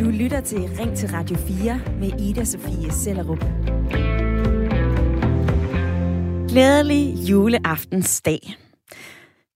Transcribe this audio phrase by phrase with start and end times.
[0.00, 3.44] Du lytter til Ring til Radio 4 med Ida Sofie Sellerup.
[6.48, 8.56] Glædelig juleaftensdag.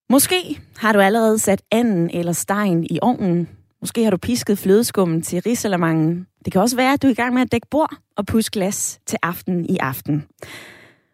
[0.09, 3.49] Måske har du allerede sat anden eller stegen i ovnen.
[3.81, 6.27] Måske har du pisket flødeskummen til risalamangen.
[6.45, 8.51] Det kan også være, at du er i gang med at dække bord og pusse
[8.51, 10.25] glas til aften i aften.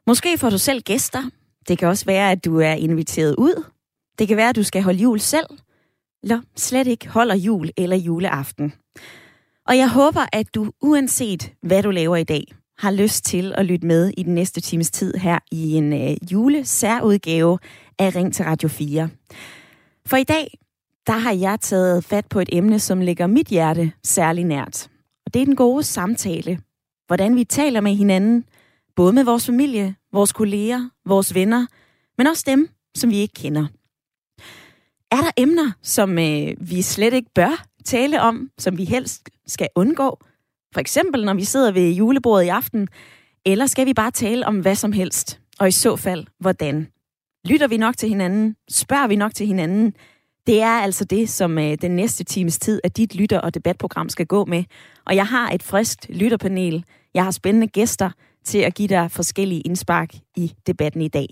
[0.07, 1.23] Måske får du selv gæster.
[1.67, 3.63] Det kan også være, at du er inviteret ud.
[4.19, 5.45] Det kan være, at du skal holde jul selv.
[6.23, 8.73] Eller slet ikke holder jul eller juleaften.
[9.67, 12.43] Og jeg håber, at du uanset hvad du laver i dag,
[12.77, 16.31] har lyst til at lytte med i den næste times tid her i en øh,
[16.31, 17.59] julesærudgave
[17.99, 19.09] af Ring til Radio 4.
[20.05, 20.57] For i dag,
[21.07, 24.89] der har jeg taget fat på et emne, som ligger mit hjerte særlig nært.
[25.25, 26.59] Og det er den gode samtale.
[27.07, 28.43] Hvordan vi taler med hinanden,
[28.95, 31.65] både med vores familie, vores kolleger, vores venner,
[32.17, 33.67] men også dem, som vi ikke kender.
[35.11, 39.67] Er der emner, som øh, vi slet ikke bør tale om, som vi helst skal
[39.75, 40.19] undgå?
[40.73, 42.87] For eksempel, når vi sidder ved julebordet i aften,
[43.45, 45.39] eller skal vi bare tale om hvad som helst?
[45.59, 46.87] Og i så fald, hvordan?
[47.45, 48.55] Lytter vi nok til hinanden?
[48.69, 49.93] Spørger vi nok til hinanden?
[50.47, 54.09] Det er altså det, som øh, den næste times tid af dit lytter- og debatprogram
[54.09, 54.63] skal gå med.
[55.05, 56.83] Og jeg har et friskt lytterpanel.
[57.13, 58.09] Jeg har spændende gæster
[58.45, 61.27] til at give dig forskellige indspark i debatten i dag.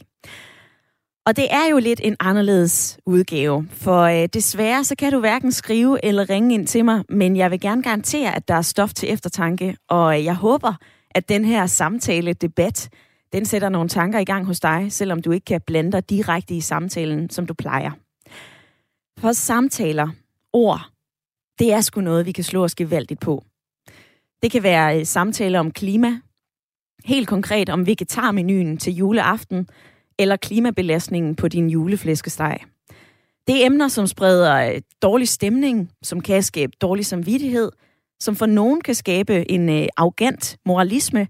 [1.27, 5.51] Og det er jo lidt en anderledes udgave, for øh, desværre så kan du hverken
[5.51, 8.93] skrive eller ringe ind til mig, men jeg vil gerne garantere, at der er stof
[8.93, 10.73] til eftertanke, og øh, jeg håber,
[11.11, 12.89] at den her samtale, debat,
[13.33, 16.55] den sætter nogle tanker i gang hos dig, selvom du ikke kan blande dig direkte
[16.55, 17.91] i samtalen, som du plejer.
[19.19, 20.09] For samtaler,
[20.53, 20.89] ord,
[21.59, 23.43] det er sgu noget, vi kan slå os gevaldigt på.
[24.41, 26.19] Det kan være øh, samtaler om klima,
[27.05, 29.67] helt konkret om vegetarmenuen til juleaften,
[30.19, 32.59] eller klimabelastningen på din juleflæskesteg.
[33.47, 37.71] Det er emner, som spreder øh, dårlig stemning, som kan skabe dårlig samvittighed,
[38.19, 41.27] som for nogen kan skabe en øh, arrogant moralisme.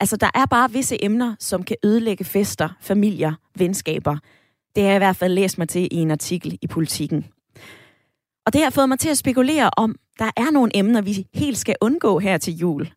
[0.00, 4.16] Altså, der er bare visse emner, som kan ødelægge fester, familier, venskaber.
[4.74, 7.26] Det har jeg i hvert fald læst mig til i en artikel i Politiken.
[8.46, 11.58] Og det har fået mig til at spekulere om, der er nogle emner, vi helt
[11.58, 12.88] skal undgå her til jul.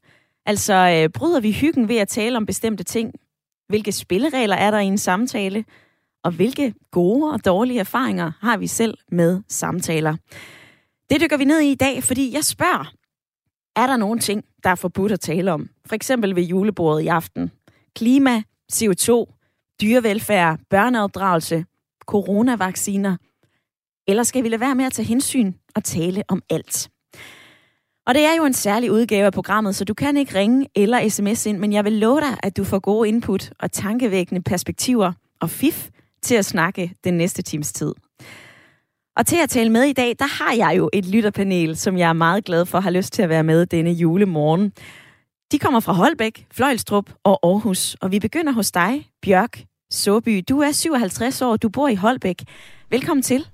[0.46, 3.14] Altså, øh, bryder vi hyggen ved at tale om bestemte ting,
[3.72, 5.66] hvilke spilleregler er der i en samtale?
[6.24, 10.16] Og hvilke gode og dårlige erfaringer har vi selv med samtaler?
[11.10, 12.94] Det dykker vi ned i i dag, fordi jeg spørger,
[13.76, 15.70] er der nogle ting, der er forbudt at tale om?
[15.86, 17.52] For eksempel ved julebordet i aften.
[17.96, 18.44] Klima,
[18.74, 19.26] CO2,
[19.82, 21.66] dyrevelfærd, børneopdragelse,
[22.06, 23.18] coronavacciner.
[24.08, 26.90] Eller skal vi lade være med at tage hensyn og tale om alt?
[28.08, 31.10] Og det er jo en særlig udgave af programmet, så du kan ikke ringe eller
[31.10, 35.14] sms ind, men jeg vil love dig, at du får gode input og tankevækkende perspektiver
[35.42, 35.90] og fif
[36.22, 37.94] til at snakke den næste times tid.
[39.18, 42.10] Og til at tale med i dag, der har jeg jo et lytterpanel, som jeg
[42.10, 44.74] er meget glad for har lyst til at være med denne julemorgen.
[45.52, 50.44] De kommer fra Holbæk, Fløjlstrup og Aarhus, og vi begynder hos dig, Bjørk Såby.
[50.50, 52.42] Du er 57 år, du bor i Holbæk.
[52.90, 53.48] Velkommen til.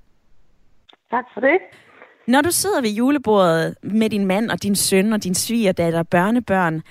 [1.12, 1.87] Tak for det.
[2.28, 6.82] Når du sidder ved julebordet med din mand og din søn og din svigerdatter, børnebørn,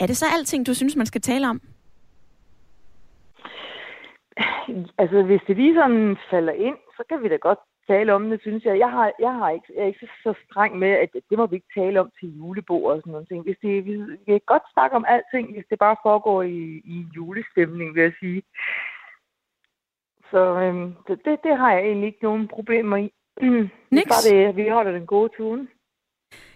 [0.00, 1.60] er det så alting, du synes, man skal tale om?
[4.98, 8.64] Altså, hvis det ligesom falder ind, så kan vi da godt tale om det, synes
[8.64, 8.78] jeg.
[8.78, 11.56] Jeg, har, jeg, har ikke, jeg er ikke så streng med, at det må vi
[11.56, 13.28] ikke tale om til julebord og sådan noget.
[13.28, 13.42] ting.
[13.42, 17.06] Hvis det, vi, vi kan godt snakke om alting, hvis det bare foregår i, i
[17.16, 18.42] julestemning, vil jeg sige.
[20.30, 23.12] Så øhm, det, det har jeg egentlig ikke nogen problemer i.
[23.42, 23.68] Mm.
[23.90, 24.08] Niks.
[24.08, 25.66] Bare det, vi holder den gode tone.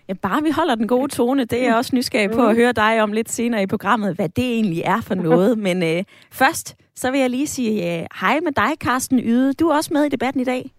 [0.09, 2.73] Ja, bare vi holder den gode tone, det er jeg også nysgerrig på at høre
[2.73, 5.59] dig om lidt senere i programmet, hvad det egentlig er for noget.
[5.67, 9.53] Men øh, først, så vil jeg lige sige øh, hej med dig, Carsten Yde.
[9.53, 10.71] Du er også med i debatten i dag.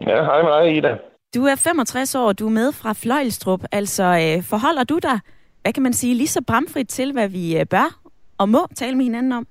[0.00, 0.98] Ja, hej med dig, Ida.
[1.34, 3.64] Du er 65 år, du er med fra Fløjlstrup.
[3.72, 5.20] Altså, øh, forholder du dig,
[5.62, 8.00] hvad kan man sige, lige så bramfrit til, hvad vi øh, bør
[8.38, 9.46] og må tale med hinanden om?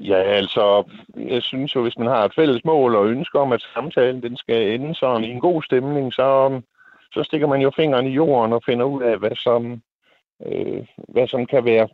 [0.00, 0.84] Ja, altså,
[1.16, 4.36] jeg synes jo, hvis man har et fælles mål og ønsker om, at samtalen den
[4.36, 6.60] skal ende sådan i en god stemning, så,
[7.12, 9.82] så stikker man jo fingeren i jorden og finder ud af, hvad som,
[10.46, 11.88] øh, hvad som kan være,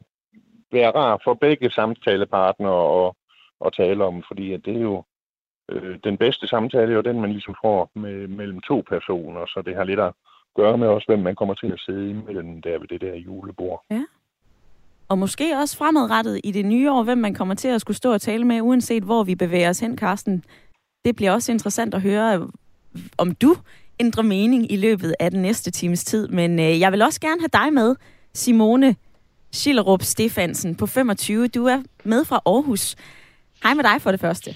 [0.73, 3.13] være rart for begge samtalepartnere at,
[3.67, 5.05] at tale om, fordi at det er jo
[5.71, 9.63] øh, den bedste samtale er jo den, man ligesom får med, mellem to personer, så
[9.67, 10.13] det har lidt at
[10.57, 13.85] gøre med også, hvem man kommer til at sidde imellem der ved det der julebord.
[13.91, 14.05] Ja.
[15.09, 18.13] Og måske også fremadrettet i det nye år, hvem man kommer til at skulle stå
[18.13, 20.45] og tale med, uanset hvor vi bevæger os hen, Karsten.
[21.05, 22.49] Det bliver også interessant at høre,
[23.19, 23.57] om du
[24.01, 26.29] ændrer mening i løbet af den næste times tid.
[26.29, 27.97] Men øh, jeg vil også gerne have dig med,
[28.35, 28.97] Simone
[29.53, 31.49] Schillerup Stefansen på 25.
[31.49, 32.97] Du er med fra Aarhus.
[33.63, 34.55] Hej med dig for det første.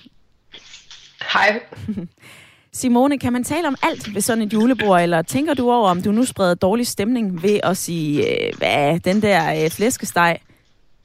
[1.32, 1.60] Hej.
[2.72, 6.02] Simone, kan man tale om alt ved sådan et julebord, eller tænker du over, om
[6.02, 10.38] du nu spreder dårlig stemning ved at sige, øh, hvad, den der øh, flæskesteg,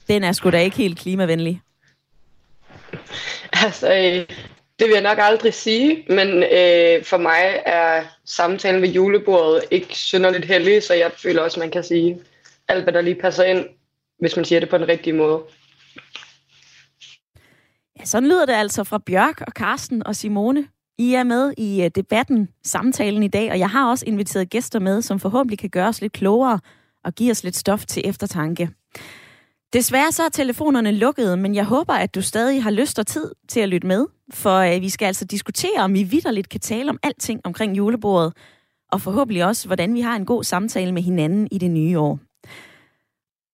[0.07, 1.61] den er sgu da ikke helt klimavenlig?
[3.51, 4.37] Altså, øh,
[4.79, 9.95] det vil jeg nok aldrig sige, men øh, for mig er samtalen ved julebordet ikke
[9.97, 12.19] synderligt heldig, så jeg føler også, man kan sige
[12.67, 13.65] alt, hvad der lige passer ind,
[14.19, 15.41] hvis man siger det på den rigtige måde.
[17.99, 20.67] Ja, sådan lyder det altså fra Bjørk og Karsten og Simone.
[20.97, 24.79] I er med i øh, debatten, samtalen i dag, og jeg har også inviteret gæster
[24.79, 26.59] med, som forhåbentlig kan gøre os lidt klogere
[27.03, 28.69] og give os lidt stof til eftertanke.
[29.73, 33.31] Desværre så er telefonerne lukkede, men jeg håber, at du stadig har lyst og tid
[33.49, 36.89] til at lytte med, for øh, vi skal altså diskutere, om vi vidderligt kan tale
[36.89, 38.33] om alting omkring julebordet,
[38.91, 42.19] og forhåbentlig også, hvordan vi har en god samtale med hinanden i det nye år.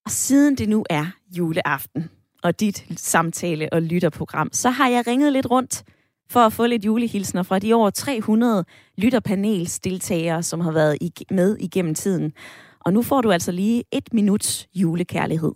[0.06, 1.06] Og siden det nu er
[1.38, 2.10] juleaften,
[2.44, 5.84] og dit samtale- og lytterprogram, så har jeg ringet lidt rundt
[6.31, 8.66] for at få lidt julehilsner fra de over 300
[8.98, 10.98] lytterpanelsdeltagere, som har været
[11.31, 12.34] med igennem tiden.
[12.80, 15.52] Og nu får du altså lige et minuts julekærlighed.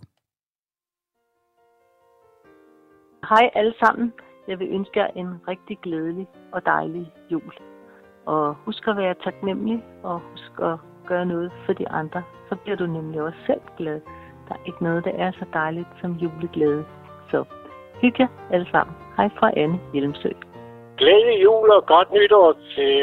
[3.28, 4.12] Hej alle sammen.
[4.48, 7.52] Jeg vil ønske jer en rigtig glædelig og dejlig jul.
[8.26, 12.22] Og husk at være taknemmelig, og husk at gøre noget for de andre.
[12.48, 14.00] Så bliver du nemlig også selv glad.
[14.48, 16.84] Der er ikke noget, der er så dejligt som juleglæde.
[17.30, 17.44] Så
[18.02, 18.96] hygge jer alle sammen.
[19.16, 20.28] Hej fra Anne Hjelmsø.
[20.98, 22.96] Glædelig jul og godt nytår til,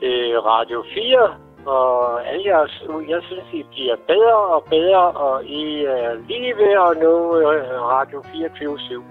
[0.00, 1.30] til Radio 4
[1.66, 6.72] og alle jeres, jeg synes, I bliver bedre og bedre, og I er lige ved
[6.86, 9.02] at nå øh, Radio 24 /7.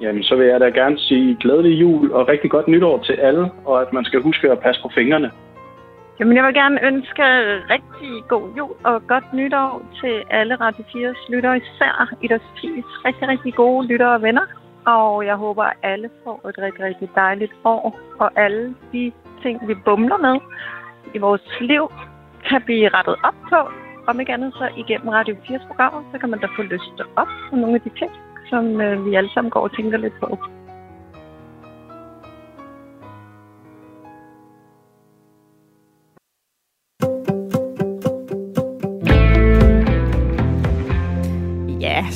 [0.00, 3.50] Jamen, så vil jeg da gerne sige glædelig jul og rigtig godt nytår til alle,
[3.64, 5.30] og at man skal huske at passe på fingrene.
[6.20, 7.22] Jamen, jeg vil gerne ønske
[7.74, 12.42] rigtig god jul og godt nytår til alle Radio 4's lyttere, især i deres
[13.04, 14.63] rigtig, rigtig gode lyttere og venner.
[14.86, 19.68] Og jeg håber, at alle får et rigtig, rigtig dejligt år, og alle de ting,
[19.68, 20.36] vi bumler med
[21.14, 21.92] i vores liv,
[22.48, 23.56] kan blive rettet op på.
[24.06, 27.28] Om ikke andet så igennem Radio 4's programmer, så kan man da få lyst op
[27.50, 28.12] på nogle af de ting,
[28.50, 30.38] som øh, vi alle sammen går og tænker lidt på.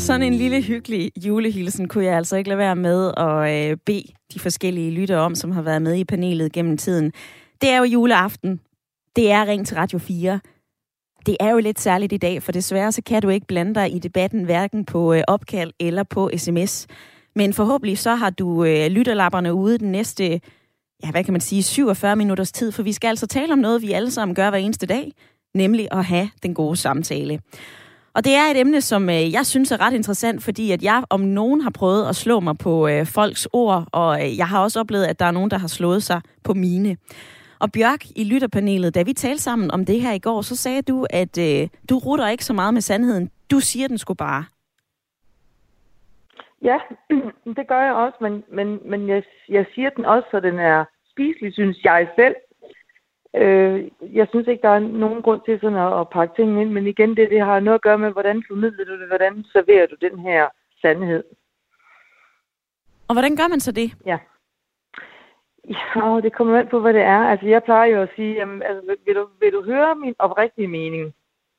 [0.08, 4.04] Sådan en lille hyggelig julehilsen kunne jeg altså ikke lade være med at øh, bede
[4.34, 7.12] de forskellige lyttere om, som har været med i panelet gennem tiden.
[7.60, 8.60] Det er jo juleaften.
[9.16, 10.40] Det er Ring til Radio 4
[11.26, 13.94] det er jo lidt særligt i dag, for desværre så kan du ikke blande dig
[13.94, 16.86] i debatten, hverken på øh, opkald eller på sms.
[17.34, 20.40] Men forhåbentlig så har du øh, lytterlapperne ude den næste,
[21.04, 23.82] ja, hvad kan man sige, 47 minutters tid, for vi skal altså tale om noget,
[23.82, 25.12] vi alle sammen gør hver eneste dag,
[25.54, 27.40] nemlig at have den gode samtale.
[28.18, 31.04] Og det er et emne, som øh, jeg synes er ret interessant, fordi at jeg
[31.10, 34.62] om nogen har prøvet at slå mig på øh, folks ord, og øh, jeg har
[34.62, 36.96] også oplevet, at der er nogen, der har slået sig på mine.
[37.60, 40.82] Og Bjørk i lytterpanelet, da vi talte sammen om det her i går, så sagde
[40.82, 43.30] du, at øh, du rutter ikke så meget med sandheden.
[43.50, 44.44] Du siger den skulle bare.
[46.62, 46.78] Ja,
[47.56, 50.84] det gør jeg også, men, men, men jeg, jeg siger den også, så den er
[51.10, 52.34] spiselig, synes jeg selv.
[53.36, 56.70] Øh, jeg synes ikke, der er nogen grund til sådan at, at pakke ting ind,
[56.70, 59.86] men igen, det, det har noget at gøre med, hvordan formidler du det, hvordan serverer
[59.86, 60.48] du den her
[60.82, 61.24] sandhed.
[63.08, 63.90] Og hvordan gør man så det?
[64.06, 64.18] Ja.
[65.68, 67.18] Ja, det kommer an på, hvad det er.
[67.18, 70.68] Altså, jeg plejer jo at sige, jamen, altså, vil, du, vil du høre min oprigtige
[70.68, 71.14] mening?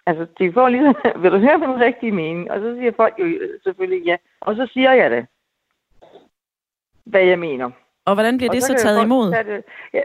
[0.06, 2.52] Altså, det får lige, vil du høre min rigtige mening?
[2.52, 3.26] Og så siger folk jo
[3.64, 4.18] selvfølgelig ja.
[4.40, 5.26] Og så siger jeg det,
[7.04, 7.72] hvad jeg mener.
[8.06, 9.32] Og hvordan bliver det så, så taget imod?
[9.32, 9.64] Det,
[9.94, 10.02] ja,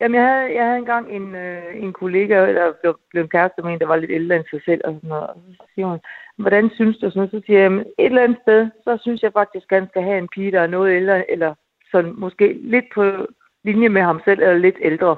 [0.00, 3.62] jamen, jeg havde, jeg havde engang en, øh, en kollega, der blev, blev en kæreste
[3.62, 5.26] med en, der var lidt ældre end sig selv, og sådan noget.
[5.26, 6.00] Og så siger hun,
[6.36, 7.30] hvordan synes du sådan?
[7.30, 10.18] Så siger jeg, et eller andet sted, så synes jeg faktisk, at han skal have
[10.18, 11.54] en pige, der er noget ældre, eller
[11.90, 13.26] sådan måske lidt på
[13.64, 15.16] linje med ham selv, eller lidt ældre.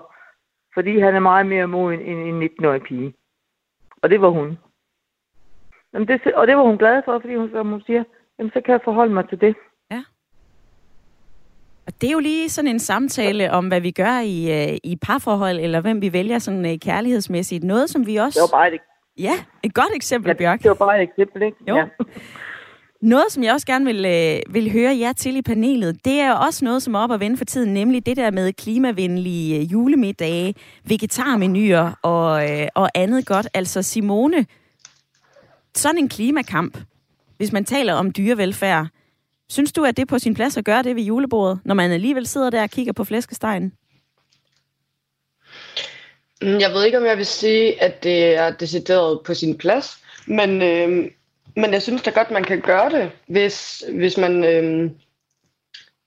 [0.75, 3.15] Fordi han er meget mere moden end en 19-årig pige.
[4.03, 4.59] Og det var hun.
[5.93, 8.05] Jamen det, og det var hun glad for, fordi hun, som hun siger,
[8.39, 9.57] jamen så kan jeg forholde mig til det.
[11.89, 14.97] Og det er jo lige sådan en samtale om, hvad vi gør i, uh, i
[15.03, 17.65] parforhold, eller hvem vi vælger sådan uh, kærlighedsmæssigt.
[17.65, 18.41] Noget, som vi også...
[18.41, 18.81] Det var bare et,
[19.19, 20.63] ja, et godt eksempel, ja, Bjørk.
[20.63, 21.57] Det var bare et eksempel, ikke?
[21.69, 21.77] Jo.
[21.77, 21.85] Ja.
[23.03, 26.33] Noget, som jeg også gerne vil, øh, vil høre jer til i panelet, det er
[26.33, 29.73] også noget, som er op at vende for tiden, nemlig det der med klimavenlige øh,
[29.73, 30.55] julemiddage,
[30.85, 33.49] vegetarmenuer og, øh, og andet godt.
[33.55, 34.47] Altså Simone,
[35.75, 36.79] sådan en klimakamp,
[37.37, 38.87] hvis man taler om dyrevelfærd,
[39.51, 41.91] synes du, at det er på sin plads at gøre det ved julebordet, når man
[41.91, 43.73] alligevel sidder der og kigger på flæskestegen?
[46.43, 49.99] Mm, jeg ved ikke, om jeg vil sige, at det er decideret på sin plads,
[50.27, 51.11] men øh,
[51.59, 54.91] men jeg synes da godt, man kan gøre det, hvis, hvis, man, øh,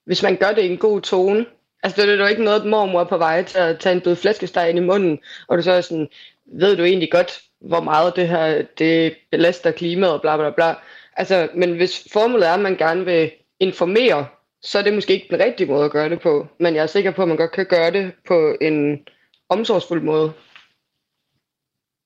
[0.04, 1.46] hvis man gør det i en god tone.
[1.82, 4.68] Altså, det er jo ikke noget, mormor på vej til at tage en bød flæskesteg
[4.68, 5.18] ind i munden,
[5.48, 6.08] og du så er sådan,
[6.46, 10.74] ved du egentlig godt, hvor meget det her, det belaster klimaet og bla bla bla.
[11.22, 14.26] Altså, men hvis formålet er, at man gerne vil informere,
[14.62, 16.46] så er det måske ikke den rigtige måde at gøre det på.
[16.60, 19.06] Men jeg er sikker på, at man godt kan gøre det på en
[19.48, 20.32] omsorgsfuld måde.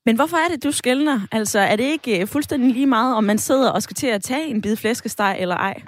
[0.07, 1.21] Men hvorfor er det, du skældner?
[1.33, 4.23] Altså, er det ikke øh, fuldstændig lige meget, om man sidder og skal til at
[4.23, 5.83] tage en bid flæskesteg eller ej?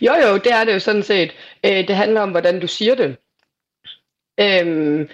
[0.00, 1.32] Jo, jo, det er det jo sådan set.
[1.64, 3.16] Øh, det handler om, hvordan du siger det.
[4.40, 5.08] Øhm,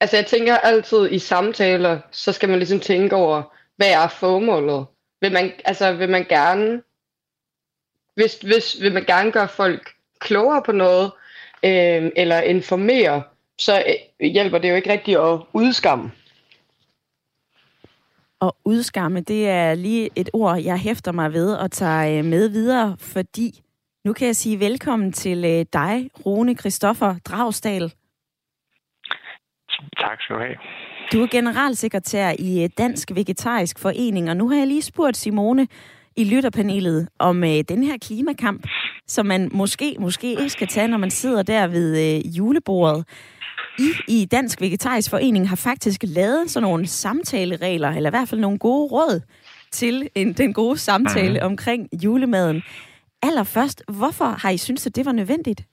[0.00, 3.42] altså, jeg tænker altid i samtaler, så skal man ligesom tænke over,
[3.76, 4.86] hvad er formålet?
[5.22, 6.82] Vil man, altså, vil man gerne,
[8.14, 11.12] hvis, hvis, vil man gerne gøre folk klogere på noget,
[11.64, 13.22] øhm, eller informere,
[13.58, 13.84] så
[14.20, 16.10] øh, hjælper det jo ikke rigtigt at udskamme.
[18.40, 22.48] Og udskamme, det er lige et ord, jeg hæfter mig ved og tager øh, med
[22.48, 23.62] videre, fordi
[24.04, 27.92] nu kan jeg sige velkommen til øh, dig, Rune Christoffer Dragsdal.
[29.98, 30.56] Tak skal du have.
[31.12, 35.68] Du er generalsekretær i Dansk Vegetarisk Forening, og nu har jeg lige spurgt Simone
[36.16, 38.66] i lytterpanelet om øh, den her klimakamp,
[39.06, 43.04] som man måske, måske ikke skal tage, når man sidder der ved øh, julebordet.
[43.78, 48.40] I i Dansk Vegetarisk Forening har faktisk lavet sådan nogle samtaleregler, eller i hvert fald
[48.40, 49.20] nogle gode råd
[49.70, 51.46] til en, den gode samtale mm.
[51.46, 52.62] omkring julemaden.
[53.22, 55.64] Allerførst, hvorfor har I synes, at det var nødvendigt?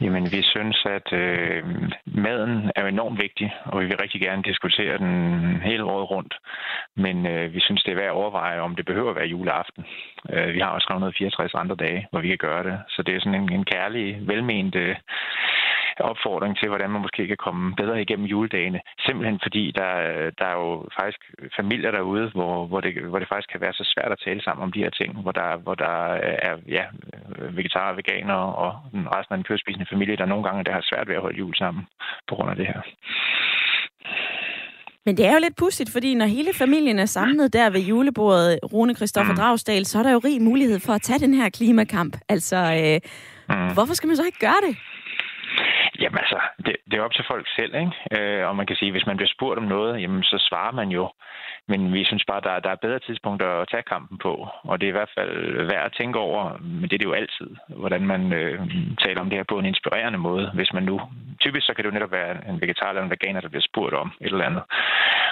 [0.00, 1.64] Jamen, vi synes, at øh,
[2.04, 6.34] maden er enormt vigtig, og vi vil rigtig gerne diskutere den hele året rundt.
[6.94, 9.84] Men øh, vi synes, det er værd at overveje, om det behøver at være juleaften.
[10.32, 12.80] Øh, vi har også 364 andre dage, hvor vi kan gøre det.
[12.88, 14.96] Så det er sådan en, en kærlig, velment øh,
[16.00, 18.80] opfordring til, hvordan man måske kan komme bedre igennem juledagene.
[19.06, 19.90] Simpelthen fordi, der,
[20.38, 21.20] der er jo faktisk
[21.56, 24.62] familier derude, hvor, hvor, det, hvor det faktisk kan være så svært at tale sammen
[24.62, 26.84] om de her ting, hvor der, hvor der øh, er ja,
[27.50, 28.72] vegetarer veganer og
[29.16, 31.54] resten af den kødspisende familie, der nogle gange der har svært ved at holde jul
[31.54, 31.86] sammen
[32.28, 32.80] på grund af det her.
[35.06, 38.58] Men det er jo lidt pudsigt, fordi når hele familien er samlet der ved julebordet,
[38.72, 39.38] Rune Christoffer mm.
[39.38, 42.16] Dragsdal, så er der jo rig mulighed for at tage den her klimakamp.
[42.28, 43.00] Altså, øh,
[43.56, 43.74] mm.
[43.74, 44.76] hvorfor skal man så ikke gøre det?
[46.00, 47.92] Jamen altså, det, det er op til folk selv, ikke?
[48.16, 50.88] Øh, og man kan sige, hvis man bliver spurgt om noget, jamen så svarer man
[50.88, 51.10] jo.
[51.68, 54.48] Men vi synes bare, der, der er bedre tidspunkter at tage kampen på.
[54.62, 57.12] Og det er i hvert fald værd at tænke over, men det er det jo
[57.12, 58.60] altid, hvordan man øh,
[59.04, 60.50] taler om det her på en inspirerende måde.
[60.54, 61.00] Hvis man nu,
[61.40, 63.94] typisk så kan det jo netop være en vegetar eller en veganer, der bliver spurgt
[63.94, 64.62] om et eller andet.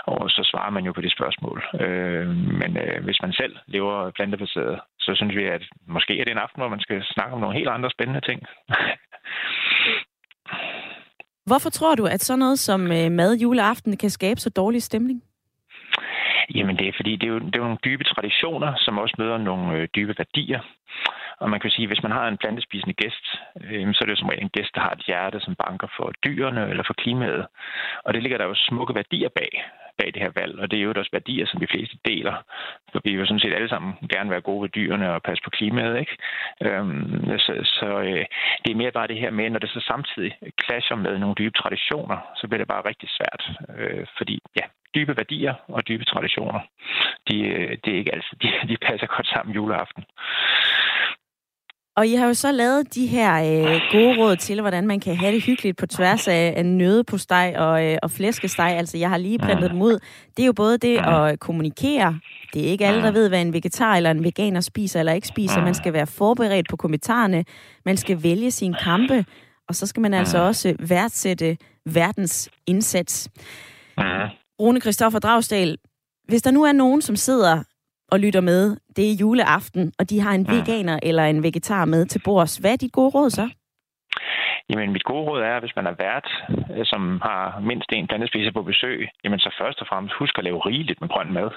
[0.07, 1.65] Og så svarer man jo på det spørgsmål.
[1.81, 2.27] Øh,
[2.61, 6.45] men øh, hvis man selv lever plantebaseret, så synes vi, at måske er det en
[6.47, 8.43] aften, hvor man skal snakke om nogle helt andre spændende ting.
[11.47, 15.23] Hvorfor tror du, at sådan noget som øh, mad juleaften kan skabe så dårlig stemning?
[16.55, 19.15] Jamen det er fordi, det er, jo, det er jo nogle dybe traditioner, som også
[19.19, 20.61] møder nogle øh, dybe værdier.
[21.41, 23.25] Og man kan sige, at hvis man har en plantespisende gæst,
[23.61, 25.89] øh, så er det jo som regel en gæst, der har et hjerte, som banker
[25.97, 27.47] for dyrene eller for klimaet.
[28.05, 29.53] Og det ligger der jo smukke værdier bag
[29.99, 32.35] bag det her valg, og det er jo også værdier, som de fleste deler.
[32.93, 35.51] For vi vil sådan set alle sammen gerne være gode ved dyrene og passe på
[35.51, 36.17] klimaet, ikke?
[36.61, 38.25] Øhm, så så øh,
[38.65, 40.33] det er mere bare det her med, når det så samtidig
[40.65, 43.43] clasher med nogle dybe traditioner, så bliver det bare rigtig svært.
[43.79, 46.61] Øh, fordi ja, dybe værdier og dybe traditioner,
[47.29, 50.05] de, øh, det er ikke altid, de, de passer godt sammen juleaften.
[51.97, 55.17] Og I har jo så lavet de her øh, gode råd til, hvordan man kan
[55.17, 58.75] have det hyggeligt på tværs af, af nødepostej og, øh, og flæskesteg.
[58.79, 59.99] Altså, jeg har lige printet dem ud.
[60.37, 62.19] Det er jo både det at kommunikere.
[62.55, 65.29] Det er ikke alle, der ved, hvad en vegetar eller en veganer spiser eller ikke
[65.29, 65.61] spiser.
[65.61, 67.45] Man skal være forberedt på kommentarerne.
[67.85, 69.25] Man skal vælge sin kampe.
[69.69, 73.29] Og så skal man altså også værdsætte verdens indsats.
[74.61, 75.79] Rune Christoffer Dragsdal,
[76.29, 77.63] hvis der nu er nogen, som sidder
[78.15, 82.07] og lytter med, det er juleaften, og de har en veganer eller en vegetar med
[82.07, 82.57] til bords.
[82.57, 83.47] Hvad er dit gode råd så?
[84.71, 86.29] Jamen, mit gode råd er, at hvis man er vært,
[86.75, 90.45] øh, som har mindst en plantespiser på besøg, jamen så først og fremmest husk at
[90.45, 91.51] lave rigeligt med grøn mad.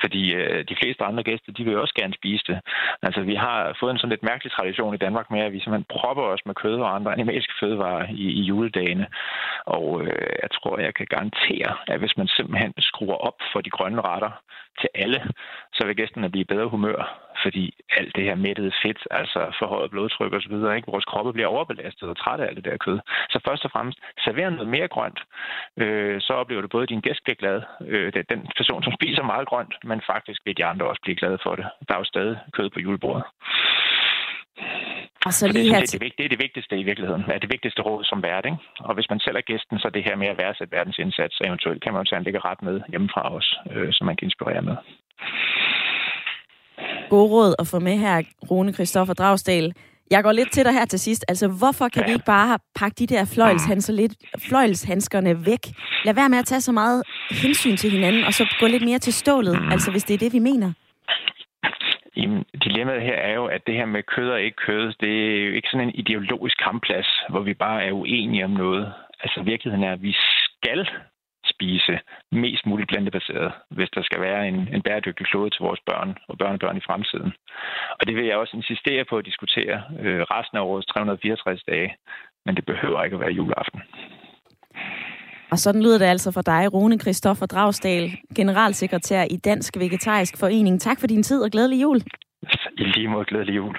[0.00, 2.58] Fordi øh, de fleste andre gæster, de vil også gerne spise det.
[3.02, 5.92] Altså, vi har fået en sådan lidt mærkelig tradition i Danmark med, at vi simpelthen
[5.96, 9.06] propper os med kød og andre animalske fødevarer i, i juledagene.
[9.66, 13.70] Og øh, jeg tror, jeg kan garantere, at hvis man simpelthen skruer op for de
[13.70, 14.32] grønne retter
[14.80, 15.20] til alle,
[15.72, 17.00] så vil gæsterne blive i bedre humør.
[17.42, 17.64] Fordi
[17.98, 20.92] alt det her mættede fedt, altså forhøjet blodtryk osv., ikke?
[20.92, 22.98] vores kroppe bliver overbelastet og træt af alt det der kød.
[23.30, 25.20] Så først og fremmest, server noget mere grønt.
[25.76, 29.22] Øh, så oplever du både, at din gæst bliver glad, øh, den person, som spiser
[29.22, 31.66] meget grønt, men faktisk vil de andre også blive glade for det.
[31.88, 33.24] Der er jo stadig kød på julebordet.
[35.26, 37.22] Og så lige det, her det, det, det er det vigtigste i virkeligheden.
[37.22, 38.44] Det er det vigtigste råd som vært.
[38.44, 38.58] Ikke?
[38.80, 41.42] Og hvis man selv er gæsten, så det her med at værdsætte verdens indsats, så
[41.46, 44.62] eventuelt kan man jo tage en ret med hjemmefra os, øh, som man kan inspirere
[44.62, 44.76] med.
[47.10, 49.74] God råd at få med her, Rune Christoffer Dragsdal.
[50.10, 51.24] Jeg går lidt til dig her til sidst.
[51.28, 52.06] Altså, hvorfor kan ja.
[52.06, 54.14] vi ikke bare pakke de der fløjlshandsker lidt,
[54.48, 55.64] fløjlshandskerne væk?
[56.04, 58.98] Lad være med at tage så meget hensyn til hinanden, og så gå lidt mere
[58.98, 60.72] til stålet, altså hvis det er det, vi mener.
[62.16, 65.46] Jamen, dilemmaet her er jo, at det her med kød og ikke kød, det er
[65.46, 68.92] jo ikke sådan en ideologisk kampplads, hvor vi bare er uenige om noget.
[69.20, 70.88] Altså, virkeligheden er, at vi skal
[71.62, 71.94] spise
[72.32, 76.38] mest muligt plantebaseret, hvis der skal være en, en bæredygtig klode til vores børn og
[76.38, 77.32] børnebørn i fremtiden.
[77.98, 81.90] Og det vil jeg også insistere på at diskutere øh, resten af årets 364 dage,
[82.44, 83.80] men det behøver ikke at være juleaften.
[85.52, 90.80] Og sådan lyder det altså for dig, Rune Christoffer Dragsdal, generalsekretær i Dansk Vegetarisk Forening.
[90.80, 91.98] Tak for din tid og glædelig jul.
[92.78, 93.76] I lige måde glædelig jul.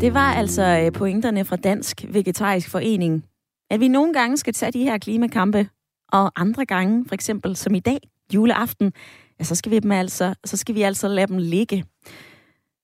[0.00, 3.24] Det var altså øh, pointerne fra Dansk Vegetarisk Forening.
[3.70, 5.68] At vi nogle gange skal tage de her klimakampe,
[6.12, 7.98] og andre gange, for eksempel som i dag,
[8.34, 8.92] juleaften,
[9.38, 11.84] ja, så skal vi dem altså, så skal vi altså lade dem ligge.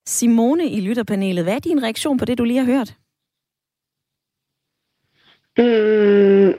[0.06, 2.94] Simone i lytterpanelet, hvad er din reaktion på det, du lige har hørt?
[5.58, 6.54] Mm,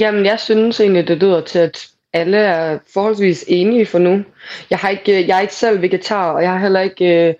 [0.00, 4.24] jamen, jeg synes egentlig, det lyder til, at alle er forholdsvis enige for nu.
[4.70, 7.34] Jeg, har ikke, jeg er ikke selv vegetar, og jeg har heller ikke øh,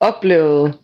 [0.00, 0.78] oplevet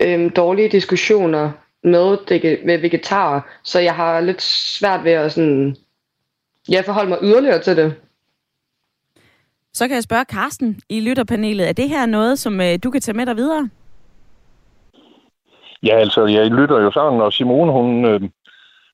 [0.00, 1.50] øh, dårlige diskussioner
[1.82, 2.18] med,
[2.64, 5.76] med vegetarer, så jeg har lidt svært ved at sådan,
[6.68, 7.94] ja, forholde mig yderligere til det.
[9.74, 13.00] Så kan jeg spørge Carsten i lytterpanelet, er det her noget, som øh, du kan
[13.00, 13.68] tage med dig videre?
[15.82, 18.20] Ja, altså, jeg lytter jo sådan, og Simone, hun øh,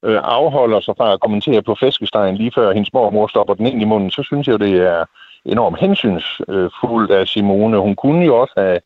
[0.04, 3.82] øh, afholder sig fra at kommentere på flæskestegen lige før hendes mormor stopper den ind
[3.82, 5.04] i munden, så synes jeg det er
[5.44, 7.78] enormt hensynsfuldt af Simone.
[7.78, 8.80] Hun kunne jo også have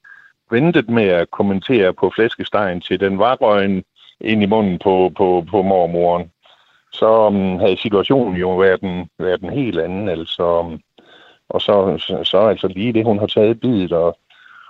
[0.51, 3.85] ventet med at kommentere på flæskestegen til den var røgen
[4.21, 6.31] ind i munden på, på, på mormoren.
[6.93, 10.09] Så um, havde situationen jo været en, været en helt anden.
[10.09, 10.81] Altså, um,
[11.49, 14.19] og så, så, så altså lige det, hun har taget bidet og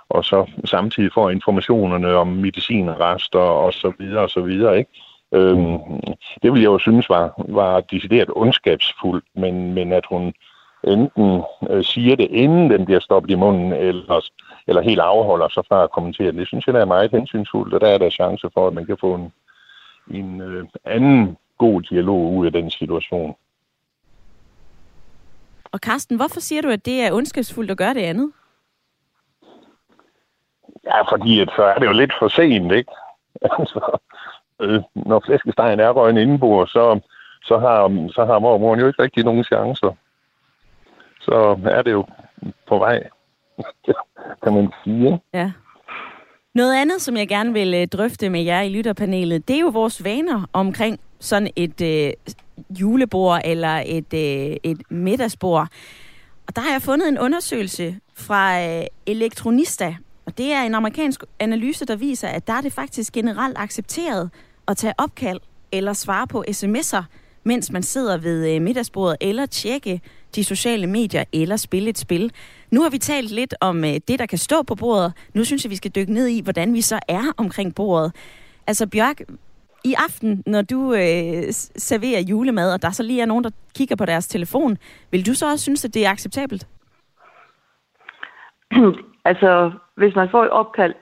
[0.09, 4.91] og så samtidig får informationerne om medicinrester og så videre og så videre, ikke?
[5.33, 5.79] Øhm,
[6.41, 10.33] det ville jeg jo synes var, var decideret ondskabsfuldt, men, men at hun
[10.83, 14.21] enten øh, siger det, inden den bliver stoppet i munden, eller,
[14.67, 16.35] eller helt afholder sig fra at kommentere det.
[16.35, 18.85] Det synes jeg, der er meget hensynsfuldt, og der er der chance for, at man
[18.85, 19.33] kan få en,
[20.11, 23.35] en øh, anden god dialog ud af den situation.
[25.71, 28.31] Og Karsten, hvorfor siger du, at det er ondskabsfuldt at gøre det andet?
[30.85, 32.91] Ja, fordi at så er det jo lidt for sent, ikke?
[33.59, 33.97] Altså,
[34.61, 36.99] øh, når flæskestegen er røgen indenbord, så,
[37.43, 39.93] så har, så har mormoren jo ikke rigtig nogen chancer.
[41.21, 42.05] Så er det jo
[42.67, 43.09] på vej,
[44.43, 45.21] kan man sige.
[45.33, 45.51] Ja.
[46.55, 49.67] Noget andet, som jeg gerne vil øh, drøfte med jer i lytterpanelet, det er jo
[49.67, 52.13] vores vaner omkring sådan et øh,
[52.69, 55.67] julebord eller et, øh, et middagsbord.
[56.47, 61.23] Og der har jeg fundet en undersøgelse fra øh, Elektronista, og det er en amerikansk
[61.39, 64.29] analyse, der viser, at der er det faktisk generelt accepteret
[64.67, 65.39] at tage opkald
[65.71, 67.03] eller svare på sms'er,
[67.43, 70.01] mens man sidder ved øh, middagsbordet, eller tjekke
[70.37, 72.31] de sociale medier, eller spille et spil.
[72.71, 75.13] Nu har vi talt lidt om øh, det, der kan stå på bordet.
[75.33, 78.15] Nu synes jeg, vi skal dykke ned i, hvordan vi så er omkring bordet.
[78.67, 79.21] Altså Bjørk,
[79.83, 81.43] i aften, når du øh,
[81.89, 84.77] serverer julemad, og der så lige er nogen, der kigger på deres telefon,
[85.11, 86.67] vil du så også synes, at det er acceptabelt?
[89.31, 90.93] Altså, hvis man får et opkald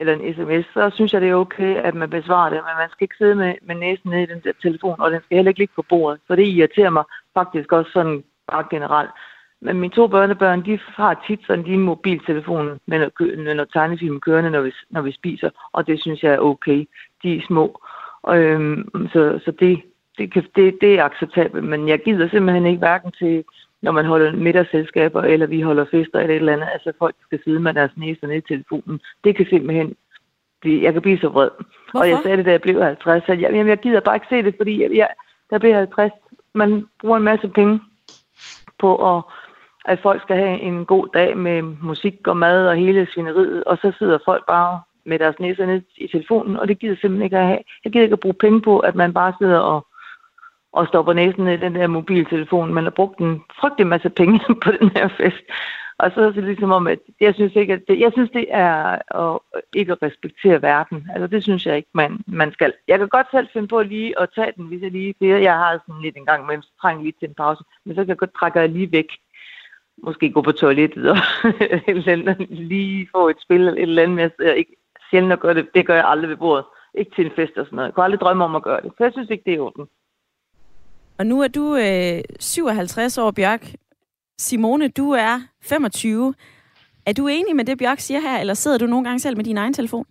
[0.00, 2.90] eller en sms, så synes jeg, det er okay, at man besvarer det, men man
[2.90, 5.50] skal ikke sidde med, med næsen nede i den der telefon, og den skal heller
[5.50, 9.10] ikke ligge på bordet, for det irriterer mig faktisk også sådan bare generelt.
[9.60, 14.60] Men mine to børnebørn, de har tit sådan de mobiltelefonen, når, når tegnefilmen kørende, når
[14.60, 16.88] vi, når vi spiser, og det synes jeg er okay.
[17.22, 17.80] De er små.
[18.28, 19.82] Øhm, så så det,
[20.18, 23.44] det, kan, det, det er acceptabelt, men jeg gider simpelthen ikke hverken til
[23.82, 26.68] når man holder middagsselskaber, eller vi holder fester eller et eller andet.
[26.72, 29.00] Altså folk skal sidde med deres næse ned i telefonen.
[29.24, 29.96] Det kan simpelthen
[30.60, 31.50] blive, jeg kan blive så vred.
[31.90, 31.98] Hvorfor?
[31.98, 34.26] Og jeg sagde det, da jeg blev 50, at jeg, jamen, jeg gider bare ikke
[34.30, 35.08] se det, fordi jeg, jeg,
[35.50, 36.12] der bliver 50.
[36.54, 37.80] Man bruger en masse penge
[38.78, 39.22] på at
[39.88, 43.78] at folk skal have en god dag med musik og mad og hele svineriet, og
[43.78, 47.38] så sidder folk bare med deres næser ned i telefonen, og det gider simpelthen ikke
[47.38, 47.58] at have.
[47.84, 49.86] Jeg gider ikke at bruge penge på, at man bare sidder og
[50.72, 52.74] og stopper næsen i den der mobiltelefon.
[52.74, 55.44] Man har brugt en frygtelig masse penge på den her fest.
[55.98, 58.46] Og så er det ligesom om, at jeg synes ikke, at det, jeg synes, det
[58.50, 58.74] er
[59.20, 59.38] at
[59.74, 61.06] ikke at respektere verden.
[61.12, 62.72] Altså, det synes jeg ikke, man, man skal.
[62.88, 65.54] Jeg kan godt selv finde på lige at tage den, hvis jeg lige siger, jeg
[65.54, 67.64] har sådan lidt en gang imellem, så trænger lige til en pause.
[67.84, 69.08] Men så kan jeg godt trække jeg lige væk.
[70.02, 71.16] Måske gå på toilettet og
[71.86, 74.16] eller lige få et spil eller et eller andet.
[74.16, 74.76] Men jeg ikke
[75.10, 75.68] sjældent at gøre det.
[75.74, 76.64] Det gør jeg aldrig ved bordet.
[76.94, 77.86] Ikke til en fest og sådan noget.
[77.86, 78.92] Jeg kunne aldrig drømme om at gøre det.
[78.96, 79.86] For jeg synes ikke, det er orden.
[81.18, 83.66] Og nu er du øh, 57 år, Bjørk.
[84.38, 86.34] Simone, du er 25.
[87.06, 89.44] Er du enig med det, Bjørk siger her, eller sidder du nogle gange selv med
[89.44, 90.06] din egen telefon?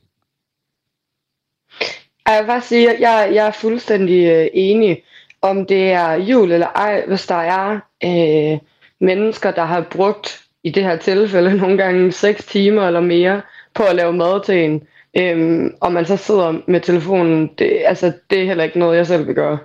[2.28, 5.04] Jeg vil bare sige, at jeg, jeg er fuldstændig øh, enig,
[5.42, 8.60] om det er jul eller ej, hvis der er øh,
[9.00, 13.42] mennesker, der har brugt, i det her tilfælde, nogle gange 6 timer eller mere,
[13.74, 18.14] på at lave mad til en, øh, og man så sidder med telefonen, det, altså,
[18.30, 19.58] det er heller ikke noget, jeg selv vil gøre.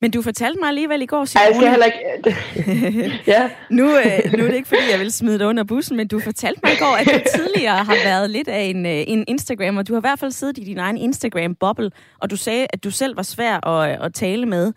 [0.00, 1.44] Men du fortalte mig alligevel i går, Simone...
[1.44, 3.20] Ej, jeg skal heller ikke...
[3.32, 3.50] ja.
[3.70, 6.20] nu, øh, nu er det ikke, fordi jeg vil smide dig under bussen, men du
[6.20, 9.76] fortalte mig i går, at du tidligere har været lidt af en, øh, en Instagram,
[9.76, 12.84] og du har i hvert fald siddet i din egen Instagram-boble, og du sagde, at
[12.84, 14.72] du selv var svær at, at tale med.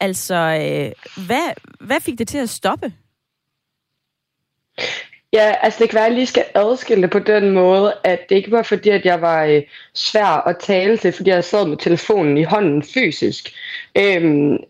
[0.00, 2.92] Altså, øh, hvad, hvad fik det til at stoppe?
[5.34, 8.28] Ja, altså det kan være, at jeg lige skal adskille det på den måde, at
[8.28, 9.62] det ikke var fordi, at jeg var øh,
[9.94, 13.54] svær at tale til, fordi jeg sad med telefonen i hånden fysisk
[13.98, 14.22] øh,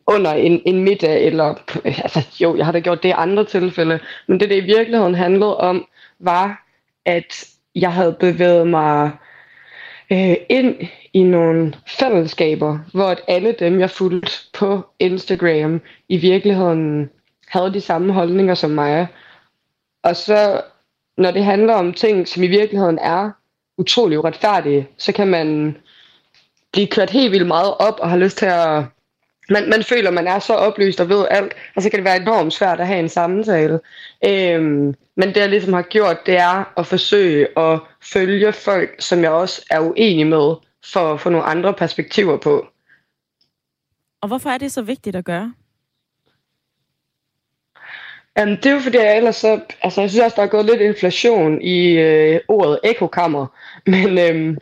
[0.06, 3.44] under en, en middag, eller øh, altså jo, jeg har da gjort det i andre
[3.44, 5.86] tilfælde, men det, det i virkeligheden handlede om,
[6.18, 6.66] var,
[7.04, 7.44] at
[7.74, 9.10] jeg havde bevæget mig
[10.12, 10.74] øh, ind
[11.12, 17.10] i nogle fællesskaber, hvor at alle dem, jeg fulgte på Instagram, i virkeligheden
[17.48, 19.08] havde de samme holdninger som mig,
[20.02, 20.62] og så,
[21.16, 23.30] når det handler om ting, som i virkeligheden er
[23.78, 25.76] utrolig uretfærdige, så kan man
[26.72, 28.84] blive kørt helt vildt meget op og har lyst til at...
[29.50, 32.22] Man, man føler, man er så oplyst og ved alt, og så kan det være
[32.22, 33.80] enormt svært at have en samtale.
[34.24, 37.80] Øhm, men det, jeg ligesom har gjort, det er at forsøge at
[38.12, 40.54] følge folk, som jeg også er uenig med,
[40.92, 42.66] for at få nogle andre perspektiver på.
[44.22, 45.52] Og hvorfor er det så vigtigt at gøre?
[48.36, 50.66] Jamen, det er jo fordi, jeg ellers så, altså jeg synes også, der er gået
[50.66, 53.46] lidt inflation i øh, ordet ekokammer,
[53.86, 54.56] men, øh,